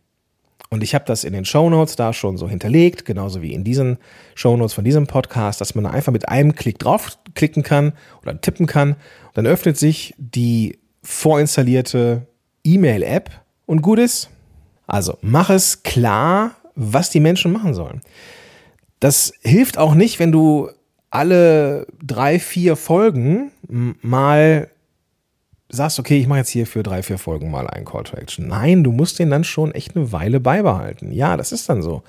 Und 0.70 0.82
ich 0.82 0.94
habe 0.94 1.06
das 1.06 1.24
in 1.24 1.32
den 1.32 1.46
Show 1.46 1.70
Notes 1.70 1.96
da 1.96 2.12
schon 2.12 2.36
so 2.36 2.48
hinterlegt, 2.48 3.06
genauso 3.06 3.40
wie 3.40 3.54
in 3.54 3.64
diesen 3.64 3.96
Show 4.34 4.56
Notes 4.56 4.74
von 4.74 4.84
diesem 4.84 5.06
Podcast, 5.06 5.60
dass 5.60 5.74
man 5.74 5.86
einfach 5.86 6.12
mit 6.12 6.28
einem 6.28 6.54
Klick 6.54 6.78
draufklicken 6.78 7.62
kann 7.62 7.94
oder 8.22 8.38
tippen 8.40 8.66
kann. 8.66 8.96
Dann 9.32 9.46
öffnet 9.46 9.78
sich 9.78 10.14
die 10.18 10.78
vorinstallierte 11.02 12.26
E-Mail-App 12.64 13.30
und 13.64 13.80
gut 13.80 13.98
ist. 13.98 14.28
Also 14.86 15.16
mach 15.22 15.48
es 15.48 15.82
klar, 15.82 16.56
was 16.74 17.08
die 17.10 17.20
Menschen 17.20 17.52
machen 17.52 17.72
sollen. 17.72 18.02
Das 19.00 19.32
hilft 19.42 19.78
auch 19.78 19.94
nicht, 19.94 20.18
wenn 20.18 20.32
du 20.32 20.70
alle 21.10 21.86
drei, 22.02 22.38
vier 22.38 22.76
Folgen 22.76 23.52
mal 23.68 24.68
sagst, 25.68 25.98
okay, 25.98 26.18
ich 26.18 26.26
mache 26.26 26.38
jetzt 26.38 26.50
hier 26.50 26.66
für 26.66 26.82
drei, 26.82 27.02
vier 27.02 27.18
Folgen 27.18 27.50
mal 27.50 27.66
einen 27.66 27.84
Call 27.84 28.04
to 28.04 28.16
Action. 28.16 28.48
Nein, 28.48 28.84
du 28.84 28.92
musst 28.92 29.18
den 29.18 29.30
dann 29.30 29.44
schon 29.44 29.72
echt 29.72 29.96
eine 29.96 30.12
Weile 30.12 30.40
beibehalten. 30.40 31.12
Ja, 31.12 31.36
das 31.36 31.52
ist 31.52 31.68
dann 31.68 31.82
so. 31.82 32.02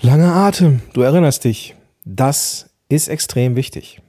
Langer 0.00 0.34
Atem, 0.34 0.80
du 0.92 1.02
erinnerst 1.02 1.44
dich. 1.44 1.74
Das 2.04 2.70
ist 2.88 3.08
extrem 3.08 3.56
wichtig. 3.56 4.00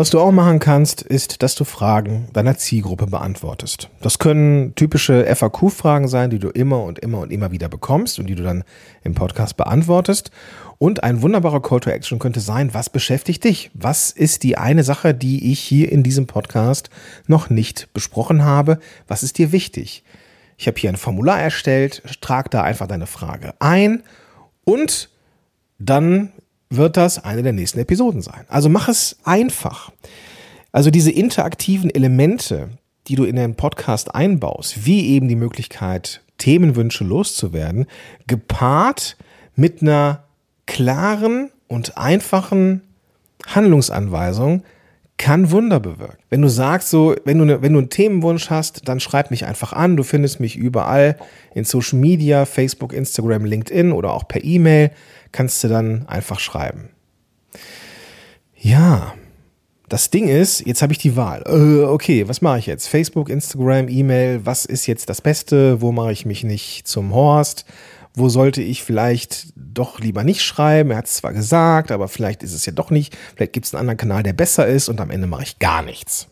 Was 0.00 0.08
du 0.08 0.18
auch 0.18 0.32
machen 0.32 0.60
kannst, 0.60 1.02
ist, 1.02 1.42
dass 1.42 1.54
du 1.56 1.64
Fragen 1.64 2.28
deiner 2.32 2.56
Zielgruppe 2.56 3.06
beantwortest. 3.06 3.90
Das 4.00 4.18
können 4.18 4.74
typische 4.74 5.26
FAQ-Fragen 5.26 6.08
sein, 6.08 6.30
die 6.30 6.38
du 6.38 6.48
immer 6.48 6.84
und 6.84 6.98
immer 7.00 7.18
und 7.18 7.30
immer 7.30 7.52
wieder 7.52 7.68
bekommst 7.68 8.18
und 8.18 8.26
die 8.26 8.34
du 8.34 8.42
dann 8.42 8.64
im 9.04 9.14
Podcast 9.14 9.58
beantwortest. 9.58 10.30
Und 10.78 11.02
ein 11.02 11.20
wunderbarer 11.20 11.60
Call 11.60 11.80
to 11.80 11.90
Action 11.90 12.18
könnte 12.18 12.40
sein, 12.40 12.72
was 12.72 12.88
beschäftigt 12.88 13.44
dich? 13.44 13.70
Was 13.74 14.10
ist 14.10 14.42
die 14.42 14.56
eine 14.56 14.84
Sache, 14.84 15.12
die 15.12 15.52
ich 15.52 15.60
hier 15.60 15.92
in 15.92 16.02
diesem 16.02 16.26
Podcast 16.26 16.88
noch 17.26 17.50
nicht 17.50 17.92
besprochen 17.92 18.42
habe? 18.42 18.78
Was 19.06 19.22
ist 19.22 19.36
dir 19.36 19.52
wichtig? 19.52 20.02
Ich 20.56 20.66
habe 20.66 20.80
hier 20.80 20.88
ein 20.88 20.96
Formular 20.96 21.38
erstellt, 21.38 22.02
trag 22.22 22.50
da 22.50 22.62
einfach 22.62 22.86
deine 22.86 23.06
Frage 23.06 23.52
ein 23.58 24.02
und 24.64 25.10
dann 25.78 26.32
wird 26.70 26.96
das 26.96 27.22
eine 27.22 27.42
der 27.42 27.52
nächsten 27.52 27.80
Episoden 27.80 28.22
sein. 28.22 28.44
Also 28.48 28.68
mach 28.68 28.88
es 28.88 29.18
einfach. 29.24 29.90
Also 30.72 30.90
diese 30.90 31.10
interaktiven 31.10 31.90
Elemente, 31.90 32.70
die 33.08 33.16
du 33.16 33.24
in 33.24 33.36
den 33.36 33.56
Podcast 33.56 34.14
einbaust, 34.14 34.86
wie 34.86 35.08
eben 35.08 35.28
die 35.28 35.36
Möglichkeit, 35.36 36.22
Themenwünsche 36.38 37.04
loszuwerden, 37.04 37.86
gepaart 38.26 39.16
mit 39.56 39.82
einer 39.82 40.22
klaren 40.66 41.50
und 41.66 41.98
einfachen 41.98 42.82
Handlungsanweisung 43.46 44.62
kann 45.20 45.50
Wunder 45.50 45.80
bewirken. 45.80 46.16
Wenn 46.30 46.40
du 46.40 46.48
sagst 46.48 46.88
so, 46.88 47.14
wenn 47.26 47.36
du, 47.36 47.44
ne, 47.44 47.60
wenn 47.60 47.74
du 47.74 47.78
einen 47.78 47.90
Themenwunsch 47.90 48.48
hast, 48.48 48.88
dann 48.88 49.00
schreib 49.00 49.30
mich 49.30 49.44
einfach 49.44 49.74
an. 49.74 49.98
Du 49.98 50.02
findest 50.02 50.40
mich 50.40 50.56
überall 50.56 51.18
in 51.54 51.64
Social 51.64 51.98
Media, 51.98 52.46
Facebook, 52.46 52.94
Instagram, 52.94 53.44
LinkedIn 53.44 53.92
oder 53.92 54.14
auch 54.14 54.26
per 54.26 54.42
E-Mail. 54.42 54.92
Kannst 55.30 55.62
du 55.62 55.68
dann 55.68 56.08
einfach 56.08 56.40
schreiben. 56.40 56.88
Ja, 58.56 59.12
das 59.90 60.08
Ding 60.08 60.26
ist, 60.26 60.66
jetzt 60.66 60.80
habe 60.80 60.94
ich 60.94 60.98
die 60.98 61.16
Wahl. 61.16 61.42
Äh, 61.46 61.84
okay, 61.84 62.26
was 62.26 62.40
mache 62.40 62.58
ich 62.58 62.66
jetzt? 62.66 62.88
Facebook, 62.88 63.28
Instagram, 63.28 63.88
E-Mail, 63.88 64.40
was 64.46 64.64
ist 64.64 64.86
jetzt 64.86 65.10
das 65.10 65.20
Beste? 65.20 65.82
Wo 65.82 65.92
mache 65.92 66.12
ich 66.12 66.24
mich 66.24 66.44
nicht 66.44 66.88
zum 66.88 67.12
Horst? 67.14 67.66
Wo 68.14 68.28
sollte 68.28 68.62
ich 68.62 68.82
vielleicht 68.82 69.52
doch 69.56 70.00
lieber 70.00 70.24
nicht 70.24 70.42
schreiben? 70.42 70.90
Er 70.90 70.98
hat 70.98 71.06
es 71.06 71.14
zwar 71.14 71.32
gesagt, 71.32 71.92
aber 71.92 72.08
vielleicht 72.08 72.42
ist 72.42 72.54
es 72.54 72.66
ja 72.66 72.72
doch 72.72 72.90
nicht. 72.90 73.16
Vielleicht 73.36 73.52
gibt 73.52 73.66
es 73.66 73.74
einen 73.74 73.80
anderen 73.80 73.98
Kanal, 73.98 74.22
der 74.22 74.32
besser 74.32 74.66
ist 74.66 74.88
und 74.88 75.00
am 75.00 75.10
Ende 75.10 75.26
mache 75.26 75.44
ich 75.44 75.58
gar 75.58 75.82
nichts. 75.82 76.28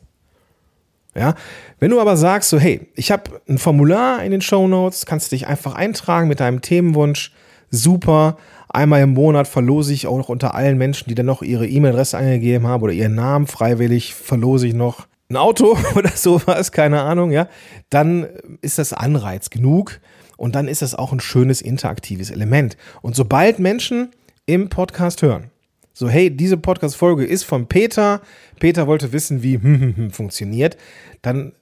Ja, 1.15 1.35
wenn 1.81 1.91
du 1.91 2.01
aber 2.01 2.17
sagst, 2.17 2.51
so, 2.51 2.59
hey, 2.59 2.89
ich 2.95 3.11
habe 3.11 3.41
ein 3.49 3.59
Formular 3.59 4.23
in 4.23 4.31
den 4.31 4.41
Show 4.41 4.69
Notes, 4.69 5.07
kannst 5.07 5.31
du 5.31 5.37
dich 5.37 5.47
einfach 5.47 5.75
eintragen 5.75 6.29
mit 6.29 6.41
deinem 6.41 6.61
Themenwunsch. 6.61 7.33
Super. 7.71 8.37
Einmal 8.69 9.03
im 9.03 9.15
Monat 9.15 9.49
verlose 9.49 9.93
ich 9.93 10.07
auch 10.07 10.19
noch 10.19 10.29
unter 10.29 10.55
allen 10.55 10.79
Menschen, 10.79 11.09
die 11.09 11.15
dann 11.15 11.27
noch 11.27 11.43
ihre 11.43 11.67
E-Mail-Adresse 11.67 12.19
eingegeben 12.19 12.67
haben 12.67 12.83
oder 12.83 12.93
ihren 12.93 13.15
Namen 13.15 13.47
freiwillig, 13.47 14.15
verlose 14.15 14.67
ich 14.67 14.75
noch 14.75 15.07
ein 15.31 15.37
Auto 15.37 15.77
oder 15.95 16.11
sowas, 16.11 16.73
keine 16.73 17.03
Ahnung, 17.03 17.31
ja. 17.31 17.49
Dann 17.91 18.27
ist 18.61 18.79
das 18.79 18.93
Anreiz 18.93 19.51
genug. 19.51 20.01
Und 20.39 20.55
dann 20.55 20.69
ist 20.69 20.83
es 20.83 20.95
auch 20.95 21.13
ein 21.13 21.21
schönes 21.21 21.61
interaktives 21.61 22.31
Element. 22.31 22.79
Und 23.03 23.15
sobald 23.17 23.59
Menschen 23.59 24.13
im 24.47 24.71
Podcast 24.71 25.21
hören, 25.21 25.51
so 25.93 26.09
hey, 26.09 26.31
diese 26.31 26.57
Podcast-Folge 26.57 27.27
ist 27.27 27.43
von 27.43 27.67
Peter, 27.67 28.23
Peter 28.61 28.87
wollte 28.87 29.13
wissen, 29.13 29.43
wie 29.43 29.59
funktioniert, 30.11 30.79
dann 31.23 31.53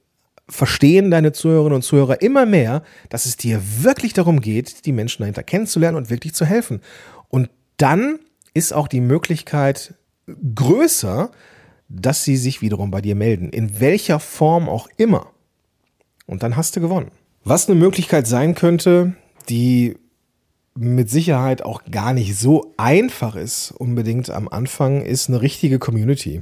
verstehen 0.47 1.09
deine 1.09 1.33
Zuhörerinnen 1.33 1.77
und 1.77 1.81
Zuhörer 1.81 2.21
immer 2.21 2.45
mehr, 2.45 2.83
dass 3.09 3.25
es 3.25 3.35
dir 3.35 3.61
wirklich 3.81 4.13
darum 4.13 4.39
geht, 4.39 4.85
die 4.85 4.93
Menschen 4.93 5.23
dahinter 5.23 5.43
kennenzulernen 5.43 5.97
und 5.97 6.11
wirklich 6.11 6.35
zu 6.35 6.45
helfen. 6.45 6.81
Und 7.29 7.49
dann 7.77 8.19
ist 8.53 8.73
auch 8.73 8.87
die 8.87 9.01
Möglichkeit 9.01 9.95
größer, 10.55 11.31
dass 11.89 12.23
sie 12.23 12.37
sich 12.37 12.61
wiederum 12.61 12.91
bei 12.91 13.01
dir 13.01 13.15
melden, 13.15 13.49
in 13.49 13.79
welcher 13.79 14.19
Form 14.19 14.69
auch 14.69 14.87
immer. 14.97 15.31
Und 16.27 16.43
dann 16.43 16.55
hast 16.55 16.75
du 16.75 16.79
gewonnen. 16.79 17.11
Was 17.43 17.69
eine 17.69 17.79
Möglichkeit 17.79 18.27
sein 18.27 18.55
könnte, 18.55 19.15
die 19.49 19.97
mit 20.75 21.09
Sicherheit 21.09 21.63
auch 21.63 21.83
gar 21.89 22.13
nicht 22.13 22.37
so 22.37 22.73
einfach 22.77 23.35
ist, 23.35 23.71
unbedingt 23.71 24.29
am 24.29 24.47
Anfang, 24.47 25.01
ist 25.01 25.29
eine 25.29 25.41
richtige 25.41 25.79
Community. 25.79 26.41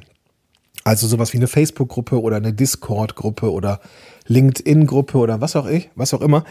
Also 0.83 1.07
sowas 1.07 1.33
wie 1.33 1.37
eine 1.37 1.47
Facebook-Gruppe 1.47 2.21
oder 2.21 2.37
eine 2.37 2.53
Discord-Gruppe 2.53 3.51
oder 3.51 3.79
LinkedIn-Gruppe 4.27 5.17
oder 5.17 5.41
was 5.41 5.55
auch 5.55 5.67
ich, 5.67 5.89
was 5.95 6.13
auch 6.13 6.21
immer. 6.21 6.43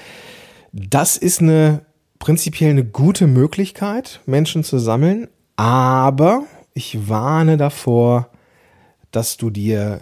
Das 0.73 1.17
ist 1.17 1.41
eine 1.41 1.83
prinzipiell 2.19 2.71
eine 2.71 2.85
gute 2.85 3.27
Möglichkeit, 3.27 4.21
Menschen 4.27 4.65
zu 4.65 4.79
sammeln, 4.79 5.29
aber 5.57 6.45
ich 6.73 7.09
warne 7.09 7.57
davor, 7.57 8.31
dass 9.11 9.37
du 9.37 9.51
dir 9.51 10.01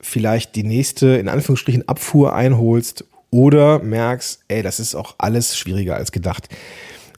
vielleicht 0.00 0.54
die 0.54 0.64
nächste, 0.64 1.16
in 1.16 1.28
Anführungsstrichen, 1.28 1.88
Abfuhr 1.88 2.34
einholst 2.34 3.04
oder 3.32 3.80
merkst, 3.80 4.44
ey, 4.46 4.62
das 4.62 4.78
ist 4.78 4.94
auch 4.94 5.16
alles 5.18 5.56
schwieriger 5.56 5.96
als 5.96 6.12
gedacht. 6.12 6.48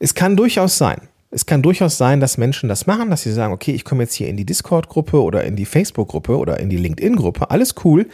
Es 0.01 0.15
kann 0.15 0.37
durchaus 0.37 0.79
sein. 0.79 1.09
Es 1.31 1.45
kann 1.45 1.63
durchaus 1.63 1.99
sein, 1.99 2.21
dass 2.21 2.39
Menschen 2.39 2.69
das 2.69 2.87
machen, 2.87 3.11
dass 3.11 3.23
sie 3.23 3.33
sagen, 3.33 3.53
okay, 3.53 3.73
ich 3.73 3.85
komme 3.85 4.05
jetzt 4.05 4.15
hier 4.15 4.29
in 4.29 4.37
die 4.37 4.47
Discord-Gruppe 4.47 5.21
oder 5.21 5.43
in 5.45 5.57
die 5.57 5.65
Facebook-Gruppe 5.65 6.39
oder 6.39 6.61
in 6.61 6.71
die 6.71 6.77
LinkedIn-Gruppe, 6.77 7.51
alles 7.51 7.75
cool. 7.85 8.09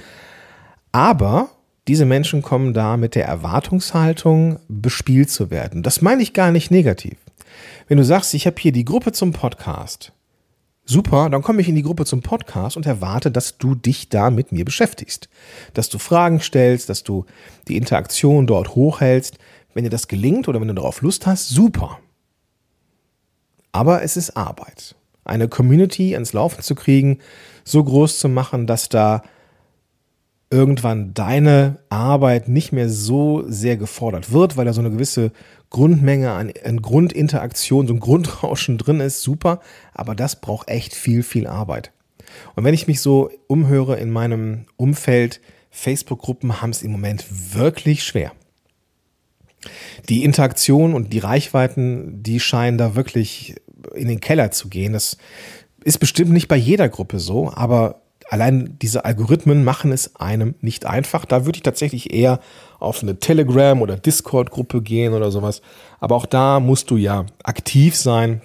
Aber 0.91 1.51
diese 1.87 2.07
Menschen 2.07 2.41
kommen 2.41 2.73
da 2.73 2.97
mit 2.97 3.15
der 3.15 3.27
Erwartungshaltung, 3.27 4.59
bespielt 4.69 5.31
zu 5.31 5.51
werden. 5.51 5.83
Das 5.83 6.01
meine 6.01 6.23
ich 6.23 6.33
gar 6.33 6.51
nicht 6.51 6.71
negativ. 6.71 7.19
Wenn 7.89 7.99
du 7.99 8.05
sagst, 8.05 8.33
ich 8.33 8.47
habe 8.47 8.57
hier 8.59 8.73
die 8.73 8.87
Gruppe 8.87 9.13
zum 9.13 9.33
Podcast, 9.33 10.13
Super, 10.91 11.31
dann 11.31 11.43
komme 11.43 11.61
ich 11.61 11.69
in 11.69 11.77
die 11.77 11.85
Gruppe 11.85 12.05
zum 12.05 12.21
Podcast 12.21 12.77
und 12.77 12.85
erwarte, 12.85 13.31
dass 13.31 13.59
du 13.59 13.77
dich 13.77 14.09
da 14.09 14.29
mit 14.29 14.51
mir 14.51 14.65
beschäftigst. 14.65 15.29
Dass 15.73 15.89
du 15.89 15.99
Fragen 15.99 16.41
stellst, 16.41 16.89
dass 16.89 17.05
du 17.05 17.27
die 17.69 17.77
Interaktion 17.77 18.49
dort 18.49 18.75
hochhältst. 18.75 19.39
Wenn 19.73 19.85
dir 19.85 19.91
das 19.91 20.09
gelingt 20.09 20.49
oder 20.49 20.61
wenn 20.61 20.67
du 20.67 20.75
darauf 20.75 21.01
Lust 21.01 21.29
hast, 21.29 21.49
super. 21.49 22.01
Aber 23.71 24.03
es 24.03 24.17
ist 24.17 24.37
Arbeit. 24.37 24.97
Eine 25.23 25.47
Community 25.47 26.15
ans 26.15 26.33
Laufen 26.33 26.61
zu 26.61 26.75
kriegen, 26.75 27.21
so 27.63 27.85
groß 27.85 28.19
zu 28.19 28.29
machen, 28.29 28.67
dass 28.67 28.89
da 28.89 29.23
irgendwann 30.51 31.15
deine 31.15 31.79
Arbeit 31.89 32.49
nicht 32.49 32.73
mehr 32.73 32.89
so 32.89 33.45
sehr 33.47 33.77
gefordert 33.77 34.33
wird, 34.33 34.57
weil 34.57 34.65
da 34.65 34.73
so 34.73 34.81
eine 34.81 34.91
gewisse 34.91 35.31
Grundmenge 35.71 36.33
an, 36.33 36.53
an 36.65 36.83
Grundinteraktion, 36.83 37.87
so 37.87 37.95
ein 37.95 38.01
Grundrauschen 38.01 38.77
drin 38.77 39.01
ist, 39.01 39.23
super, 39.23 39.61
aber 39.95 40.17
das 40.17 40.41
braucht 40.41 40.69
echt 40.69 40.95
viel, 40.95 41.23
viel 41.23 41.47
Arbeit. 41.47 41.93
Und 42.57 42.65
wenn 42.65 42.75
ich 42.75 42.89
mich 42.89 43.01
so 43.01 43.31
umhöre 43.47 43.97
in 43.99 44.11
meinem 44.11 44.67
Umfeld, 44.77 45.41
Facebook-Gruppen 45.71 46.61
haben 46.61 46.71
es 46.71 46.83
im 46.83 46.91
Moment 46.91 47.25
wirklich 47.55 48.03
schwer. 48.03 48.33
Die 50.09 50.25
Interaktion 50.25 50.95
und 50.95 51.13
die 51.13 51.19
Reichweiten, 51.19 52.23
die 52.23 52.41
scheinen 52.41 52.79
da 52.79 52.97
wirklich 52.97 53.57
in 53.95 54.09
den 54.09 54.21
Keller 54.21 54.51
zu 54.51 54.69
gehen. 54.69 54.93
Das 54.93 55.17
ist 55.85 55.99
bestimmt 55.99 56.33
nicht 56.33 56.49
bei 56.49 56.57
jeder 56.57 56.89
Gruppe 56.89 57.21
so, 57.21 57.53
aber 57.53 58.03
allein 58.31 58.79
diese 58.81 59.05
Algorithmen 59.05 59.65
machen 59.65 59.91
es 59.91 60.17
einem 60.17 60.55
nicht 60.61 60.87
einfach. 60.87 61.25
Da 61.25 61.45
würde 61.45 61.57
ich 61.57 61.63
tatsächlich 61.65 62.15
eher 62.15 62.39
auf 62.79 63.03
eine 63.03 63.19
Telegram- 63.19 63.83
oder 63.83 63.97
Discord-Gruppe 63.97 64.83
gehen 64.83 65.15
oder 65.15 65.33
sowas. 65.33 65.63
Aber 65.99 66.15
auch 66.15 66.27
da 66.27 66.61
musst 66.61 66.91
du 66.91 66.97
ja 66.97 67.27
aktiv 67.43 67.97
sein 67.97 68.41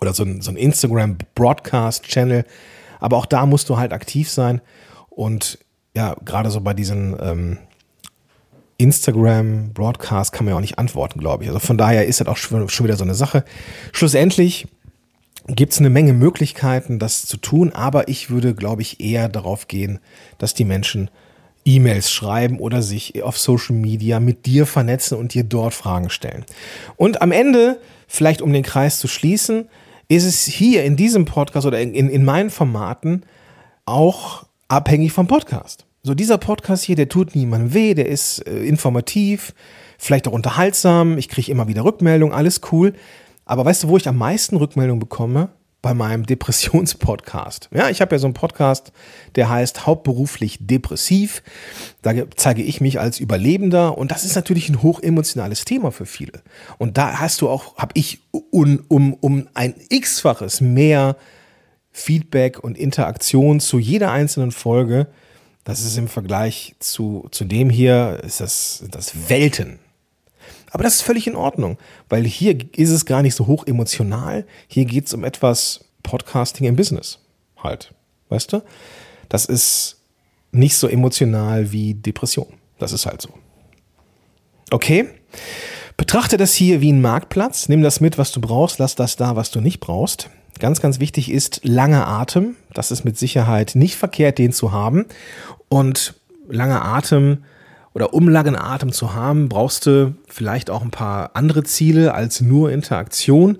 oder 0.00 0.14
so 0.14 0.24
ein, 0.24 0.40
so 0.40 0.50
ein 0.50 0.56
Instagram-Broadcast-Channel. 0.56 2.46
Aber 3.00 3.18
auch 3.18 3.26
da 3.26 3.44
musst 3.44 3.68
du 3.68 3.76
halt 3.76 3.92
aktiv 3.92 4.30
sein. 4.30 4.62
Und 5.10 5.58
ja, 5.94 6.16
gerade 6.24 6.50
so 6.50 6.62
bei 6.62 6.72
diesen 6.72 7.16
ähm, 7.20 7.58
Instagram-Broadcast 8.78 10.32
kann 10.32 10.46
man 10.46 10.52
ja 10.52 10.56
auch 10.56 10.62
nicht 10.62 10.78
antworten, 10.78 11.20
glaube 11.20 11.44
ich. 11.44 11.50
Also 11.50 11.60
von 11.60 11.76
daher 11.76 12.06
ist 12.06 12.20
das 12.20 12.28
auch 12.28 12.38
schon, 12.38 12.66
schon 12.70 12.86
wieder 12.86 12.96
so 12.96 13.04
eine 13.04 13.14
Sache. 13.14 13.44
Schlussendlich 13.92 14.68
gibt 15.46 15.72
es 15.72 15.78
eine 15.78 15.90
Menge 15.90 16.12
Möglichkeiten, 16.12 16.98
das 16.98 17.26
zu 17.26 17.36
tun, 17.36 17.72
aber 17.72 18.08
ich 18.08 18.30
würde, 18.30 18.54
glaube 18.54 18.82
ich, 18.82 19.00
eher 19.00 19.28
darauf 19.28 19.68
gehen, 19.68 19.98
dass 20.38 20.54
die 20.54 20.64
Menschen 20.64 21.10
E-Mails 21.64 22.10
schreiben 22.10 22.58
oder 22.58 22.82
sich 22.82 23.22
auf 23.22 23.38
Social 23.38 23.76
Media 23.76 24.20
mit 24.20 24.46
dir 24.46 24.66
vernetzen 24.66 25.18
und 25.18 25.34
dir 25.34 25.44
dort 25.44 25.74
Fragen 25.74 26.10
stellen. 26.10 26.44
Und 26.96 27.22
am 27.22 27.32
Ende, 27.32 27.80
vielleicht 28.06 28.42
um 28.42 28.52
den 28.52 28.62
Kreis 28.62 28.98
zu 28.98 29.08
schließen, 29.08 29.68
ist 30.08 30.24
es 30.24 30.44
hier 30.44 30.84
in 30.84 30.96
diesem 30.96 31.24
Podcast 31.24 31.66
oder 31.66 31.80
in, 31.80 31.94
in, 31.94 32.10
in 32.10 32.24
meinen 32.24 32.50
Formaten 32.50 33.24
auch 33.86 34.44
abhängig 34.68 35.12
vom 35.12 35.26
Podcast. 35.26 35.86
So 36.02 36.14
dieser 36.14 36.36
Podcast 36.36 36.84
hier, 36.84 36.96
der 36.96 37.08
tut 37.08 37.34
niemandem 37.34 37.72
weh, 37.72 37.94
der 37.94 38.06
ist 38.06 38.46
äh, 38.46 38.64
informativ, 38.64 39.54
vielleicht 39.96 40.28
auch 40.28 40.32
unterhaltsam, 40.32 41.16
ich 41.16 41.30
kriege 41.30 41.50
immer 41.50 41.66
wieder 41.66 41.84
Rückmeldungen, 41.84 42.34
alles 42.34 42.60
cool. 42.72 42.92
Aber 43.44 43.64
weißt 43.64 43.84
du, 43.84 43.88
wo 43.88 43.96
ich 43.96 44.08
am 44.08 44.16
meisten 44.16 44.56
Rückmeldungen 44.56 45.00
bekomme? 45.00 45.50
Bei 45.82 45.92
meinem 45.92 46.24
Depressionspodcast. 46.26 47.68
Ja, 47.72 47.90
ich 47.90 48.00
habe 48.00 48.14
ja 48.14 48.18
so 48.18 48.26
einen 48.26 48.34
Podcast, 48.34 48.92
der 49.36 49.50
heißt 49.50 49.86
Hauptberuflich 49.86 50.58
depressiv. 50.60 51.42
Da 52.00 52.12
zeige 52.36 52.62
ich 52.62 52.80
mich 52.80 53.00
als 53.00 53.20
Überlebender 53.20 53.98
und 53.98 54.10
das 54.10 54.24
ist 54.24 54.34
natürlich 54.34 54.68
ein 54.68 54.82
hochemotionales 54.82 55.64
Thema 55.64 55.92
für 55.92 56.06
viele. 56.06 56.42
Und 56.78 56.96
da 56.96 57.20
hast 57.20 57.42
du 57.42 57.48
auch, 57.48 57.76
habe 57.76 57.92
ich 57.94 58.20
um, 58.30 58.84
um, 58.88 59.14
um 59.14 59.48
ein 59.52 59.74
x-faches 59.90 60.60
mehr 60.62 61.16
Feedback 61.92 62.58
und 62.58 62.76
Interaktion 62.76 63.60
zu 63.60 63.78
jeder 63.78 64.10
einzelnen 64.10 64.52
Folge. 64.52 65.06
Das 65.64 65.80
ist 65.80 65.96
im 65.96 66.08
Vergleich 66.08 66.74
zu, 66.78 67.28
zu 67.30 67.44
dem 67.44 67.70
hier, 67.70 68.20
ist 68.24 68.40
das, 68.40 68.84
das 68.90 69.28
Welten. 69.30 69.78
Aber 70.74 70.82
das 70.82 70.96
ist 70.96 71.02
völlig 71.02 71.28
in 71.28 71.36
Ordnung, 71.36 71.78
weil 72.08 72.24
hier 72.24 72.58
ist 72.74 72.90
es 72.90 73.06
gar 73.06 73.22
nicht 73.22 73.36
so 73.36 73.46
hoch 73.46 73.64
emotional. 73.64 74.44
Hier 74.66 74.86
geht 74.86 75.06
es 75.06 75.14
um 75.14 75.22
etwas 75.22 75.84
Podcasting 76.02 76.66
im 76.66 76.74
Business 76.74 77.20
halt. 77.62 77.94
Weißt 78.28 78.52
du? 78.52 78.60
Das 79.28 79.46
ist 79.46 80.00
nicht 80.50 80.76
so 80.76 80.88
emotional 80.88 81.70
wie 81.70 81.94
Depression. 81.94 82.54
Das 82.80 82.92
ist 82.92 83.06
halt 83.06 83.22
so. 83.22 83.28
Okay? 84.72 85.06
Betrachte 85.96 86.38
das 86.38 86.54
hier 86.54 86.80
wie 86.80 86.90
ein 86.90 87.00
Marktplatz. 87.00 87.68
Nimm 87.68 87.84
das 87.84 88.00
mit, 88.00 88.18
was 88.18 88.32
du 88.32 88.40
brauchst. 88.40 88.80
Lass 88.80 88.96
das 88.96 89.14
da, 89.14 89.36
was 89.36 89.52
du 89.52 89.60
nicht 89.60 89.78
brauchst. 89.78 90.28
Ganz, 90.58 90.80
ganz 90.80 90.98
wichtig 90.98 91.30
ist 91.30 91.60
langer 91.62 92.08
Atem. 92.08 92.56
Das 92.72 92.90
ist 92.90 93.04
mit 93.04 93.16
Sicherheit 93.16 93.76
nicht 93.76 93.94
verkehrt, 93.94 94.38
den 94.38 94.52
zu 94.52 94.72
haben. 94.72 95.06
Und 95.68 96.14
langer 96.48 96.84
Atem 96.84 97.44
oder 97.94 98.12
um 98.12 98.28
langen 98.28 98.56
Atem 98.56 98.92
zu 98.92 99.14
haben, 99.14 99.48
brauchst 99.48 99.86
du 99.86 100.14
vielleicht 100.28 100.68
auch 100.68 100.82
ein 100.82 100.90
paar 100.90 101.30
andere 101.34 101.62
Ziele 101.62 102.12
als 102.12 102.40
nur 102.40 102.70
Interaktion. 102.72 103.58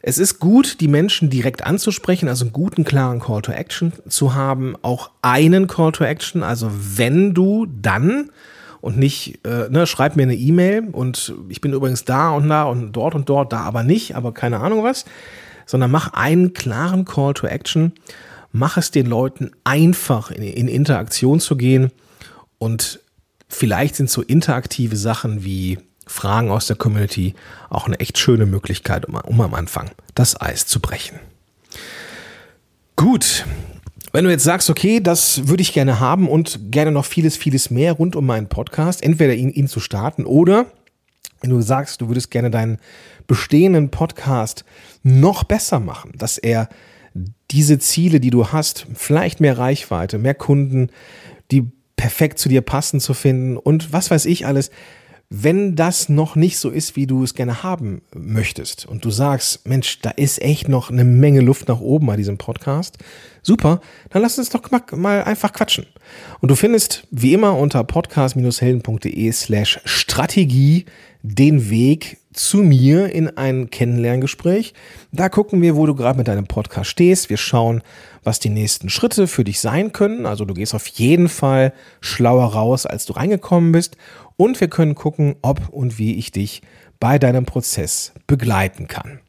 Es 0.00 0.18
ist 0.18 0.38
gut, 0.38 0.80
die 0.80 0.88
Menschen 0.88 1.28
direkt 1.30 1.66
anzusprechen, 1.66 2.28
also 2.28 2.44
einen 2.44 2.52
guten, 2.52 2.84
klaren 2.84 3.20
Call 3.20 3.42
to 3.42 3.50
Action 3.50 3.92
zu 4.08 4.34
haben. 4.34 4.76
Auch 4.82 5.10
einen 5.22 5.66
Call 5.66 5.92
to 5.92 6.04
Action, 6.04 6.42
also 6.42 6.70
wenn 6.70 7.34
du 7.34 7.66
dann 7.66 8.30
und 8.80 8.96
nicht, 8.96 9.44
äh, 9.44 9.68
ne, 9.70 9.86
schreib 9.86 10.14
mir 10.14 10.22
eine 10.22 10.36
E-Mail 10.36 10.88
und 10.92 11.34
ich 11.48 11.60
bin 11.60 11.72
übrigens 11.72 12.04
da 12.04 12.30
und 12.30 12.48
da 12.48 12.64
und 12.64 12.92
dort 12.92 13.14
und 13.14 13.28
dort, 13.28 13.52
da 13.52 13.60
aber 13.60 13.82
nicht, 13.82 14.14
aber 14.14 14.32
keine 14.32 14.60
Ahnung 14.60 14.84
was, 14.84 15.04
sondern 15.66 15.90
mach 15.90 16.12
einen 16.12 16.52
klaren 16.52 17.04
Call 17.04 17.34
to 17.34 17.46
Action, 17.46 17.92
mach 18.52 18.76
es 18.76 18.90
den 18.90 19.06
Leuten 19.06 19.50
einfach 19.64 20.30
in, 20.30 20.42
in 20.42 20.68
Interaktion 20.68 21.40
zu 21.40 21.56
gehen 21.56 21.90
und 22.58 23.00
vielleicht 23.48 23.96
sind 23.96 24.10
so 24.10 24.22
interaktive 24.22 24.96
Sachen 24.96 25.44
wie 25.44 25.78
Fragen 26.06 26.50
aus 26.50 26.66
der 26.66 26.76
Community 26.76 27.34
auch 27.70 27.86
eine 27.86 28.00
echt 28.00 28.18
schöne 28.18 28.46
Möglichkeit, 28.46 29.06
um, 29.06 29.14
um 29.14 29.40
am 29.40 29.54
Anfang 29.54 29.90
das 30.14 30.40
Eis 30.40 30.66
zu 30.66 30.80
brechen. 30.80 31.18
Gut, 32.96 33.44
wenn 34.12 34.24
du 34.24 34.30
jetzt 34.30 34.44
sagst, 34.44 34.70
okay, 34.70 35.00
das 35.00 35.48
würde 35.48 35.62
ich 35.62 35.72
gerne 35.72 36.00
haben 36.00 36.28
und 36.28 36.72
gerne 36.72 36.90
noch 36.90 37.04
vieles, 37.04 37.36
vieles 37.36 37.70
mehr 37.70 37.92
rund 37.92 38.16
um 38.16 38.26
meinen 38.26 38.48
Podcast, 38.48 39.02
entweder 39.02 39.34
ihn, 39.34 39.50
ihn 39.50 39.68
zu 39.68 39.80
starten 39.80 40.24
oder 40.24 40.66
wenn 41.40 41.50
du 41.50 41.60
sagst, 41.60 42.00
du 42.00 42.08
würdest 42.08 42.30
gerne 42.30 42.50
deinen 42.50 42.78
bestehenden 43.26 43.90
Podcast 43.90 44.64
noch 45.02 45.44
besser 45.44 45.78
machen, 45.78 46.12
dass 46.16 46.38
er 46.38 46.68
diese 47.50 47.78
Ziele, 47.78 48.18
die 48.20 48.30
du 48.30 48.48
hast, 48.48 48.86
vielleicht 48.94 49.40
mehr 49.40 49.56
Reichweite, 49.56 50.18
mehr 50.18 50.34
Kunden, 50.34 50.90
die 51.50 51.70
perfekt 51.98 52.38
zu 52.38 52.48
dir 52.48 52.62
passen 52.62 53.00
zu 53.00 53.12
finden 53.12 53.58
und 53.58 53.92
was 53.92 54.10
weiß 54.10 54.24
ich 54.24 54.46
alles. 54.46 54.70
Wenn 55.30 55.76
das 55.76 56.08
noch 56.08 56.36
nicht 56.36 56.56
so 56.56 56.70
ist, 56.70 56.96
wie 56.96 57.06
du 57.06 57.22
es 57.22 57.34
gerne 57.34 57.62
haben 57.62 58.00
möchtest 58.14 58.86
und 58.86 59.04
du 59.04 59.10
sagst, 59.10 59.68
Mensch, 59.68 60.00
da 60.00 60.08
ist 60.08 60.40
echt 60.40 60.70
noch 60.70 60.90
eine 60.90 61.04
Menge 61.04 61.42
Luft 61.42 61.68
nach 61.68 61.80
oben 61.80 62.06
bei 62.06 62.16
diesem 62.16 62.38
Podcast, 62.38 62.96
super, 63.42 63.82
dann 64.08 64.22
lass 64.22 64.38
uns 64.38 64.48
doch 64.48 64.62
mal 64.92 65.24
einfach 65.24 65.52
quatschen. 65.52 65.84
Und 66.40 66.50
du 66.50 66.54
findest 66.54 67.06
wie 67.10 67.34
immer 67.34 67.58
unter 67.58 67.84
podcast-helden.de 67.84 69.32
slash 69.32 69.80
Strategie 69.84 70.86
den 71.22 71.68
Weg 71.68 72.16
zu 72.38 72.58
mir 72.58 73.12
in 73.12 73.36
ein 73.36 73.70
Kennenlerngespräch. 73.70 74.74
Da 75.12 75.28
gucken 75.28 75.60
wir, 75.60 75.76
wo 75.76 75.86
du 75.86 75.94
gerade 75.94 76.18
mit 76.18 76.28
deinem 76.28 76.46
Podcast 76.46 76.90
stehst. 76.90 77.30
Wir 77.30 77.36
schauen, 77.36 77.82
was 78.22 78.38
die 78.38 78.48
nächsten 78.48 78.88
Schritte 78.88 79.26
für 79.26 79.44
dich 79.44 79.60
sein 79.60 79.92
können. 79.92 80.24
Also 80.24 80.44
du 80.44 80.54
gehst 80.54 80.74
auf 80.74 80.86
jeden 80.86 81.28
Fall 81.28 81.72
schlauer 82.00 82.52
raus, 82.52 82.86
als 82.86 83.06
du 83.06 83.14
reingekommen 83.14 83.72
bist. 83.72 83.96
Und 84.36 84.60
wir 84.60 84.68
können 84.68 84.94
gucken, 84.94 85.34
ob 85.42 85.68
und 85.70 85.98
wie 85.98 86.14
ich 86.14 86.30
dich 86.30 86.62
bei 87.00 87.18
deinem 87.18 87.44
Prozess 87.44 88.12
begleiten 88.26 88.86
kann. 88.86 89.20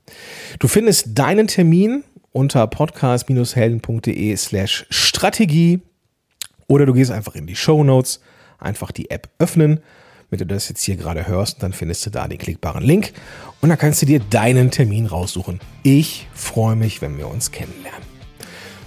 Du 0.60 0.68
findest 0.68 1.18
deinen 1.18 1.48
Termin 1.48 2.04
unter 2.32 2.68
podcast-helden.de 2.68 4.36
slash 4.36 4.86
Strategie 4.90 5.82
oder 6.68 6.86
du 6.86 6.94
gehst 6.94 7.12
einfach 7.12 7.36
in 7.36 7.48
die 7.48 7.56
Show 7.56 7.84
Notes, 7.84 8.22
einfach 8.60 8.92
die 8.92 9.10
App 9.10 9.30
öffnen 9.40 9.80
wenn 10.30 10.40
du 10.40 10.46
das 10.46 10.70
jetzt 10.70 10.84
hier 10.84 10.96
gerade 10.96 11.28
hörst, 11.28 11.64
dann 11.64 11.74
findest 11.74 12.06
du 12.06 12.10
da 12.10 12.28
den 12.28 12.38
klickbaren 12.38 12.84
Link 12.84 13.14
und 13.62 13.70
dann 13.70 13.78
kannst 13.78 14.02
du 14.02 14.06
dir 14.06 14.20
deinen 14.20 14.72
Termin 14.72 15.06
raussuchen. 15.06 15.60
Ich 15.84 16.28
freue 16.34 16.76
mich, 16.76 17.02
wenn 17.02 17.18
wir 17.18 17.28
uns 17.28 17.52
kennenlernen. 17.52 18.04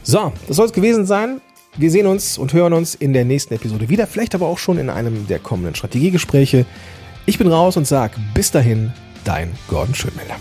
So, 0.02 0.32
das 0.46 0.56
soll 0.56 0.66
es 0.66 0.72
gewesen 0.72 1.06
sein. 1.06 1.40
Wir 1.76 1.90
sehen 1.90 2.06
uns 2.06 2.38
und 2.38 2.52
hören 2.52 2.72
uns 2.72 2.94
in 2.94 3.12
der 3.12 3.24
nächsten 3.24 3.54
Episode 3.54 3.88
wieder, 3.88 4.06
vielleicht 4.06 4.34
aber 4.34 4.46
auch 4.46 4.58
schon 4.58 4.78
in 4.78 4.90
einem 4.90 5.26
der 5.26 5.38
kommenden 5.38 5.74
Strategiegespräche. 5.74 6.66
Ich 7.24 7.38
bin 7.38 7.46
raus 7.46 7.76
und 7.76 7.86
sage 7.86 8.14
bis 8.34 8.50
dahin, 8.50 8.92
dein 9.24 9.50
Gordon 9.68 9.94
Schönmelder. 9.94 10.36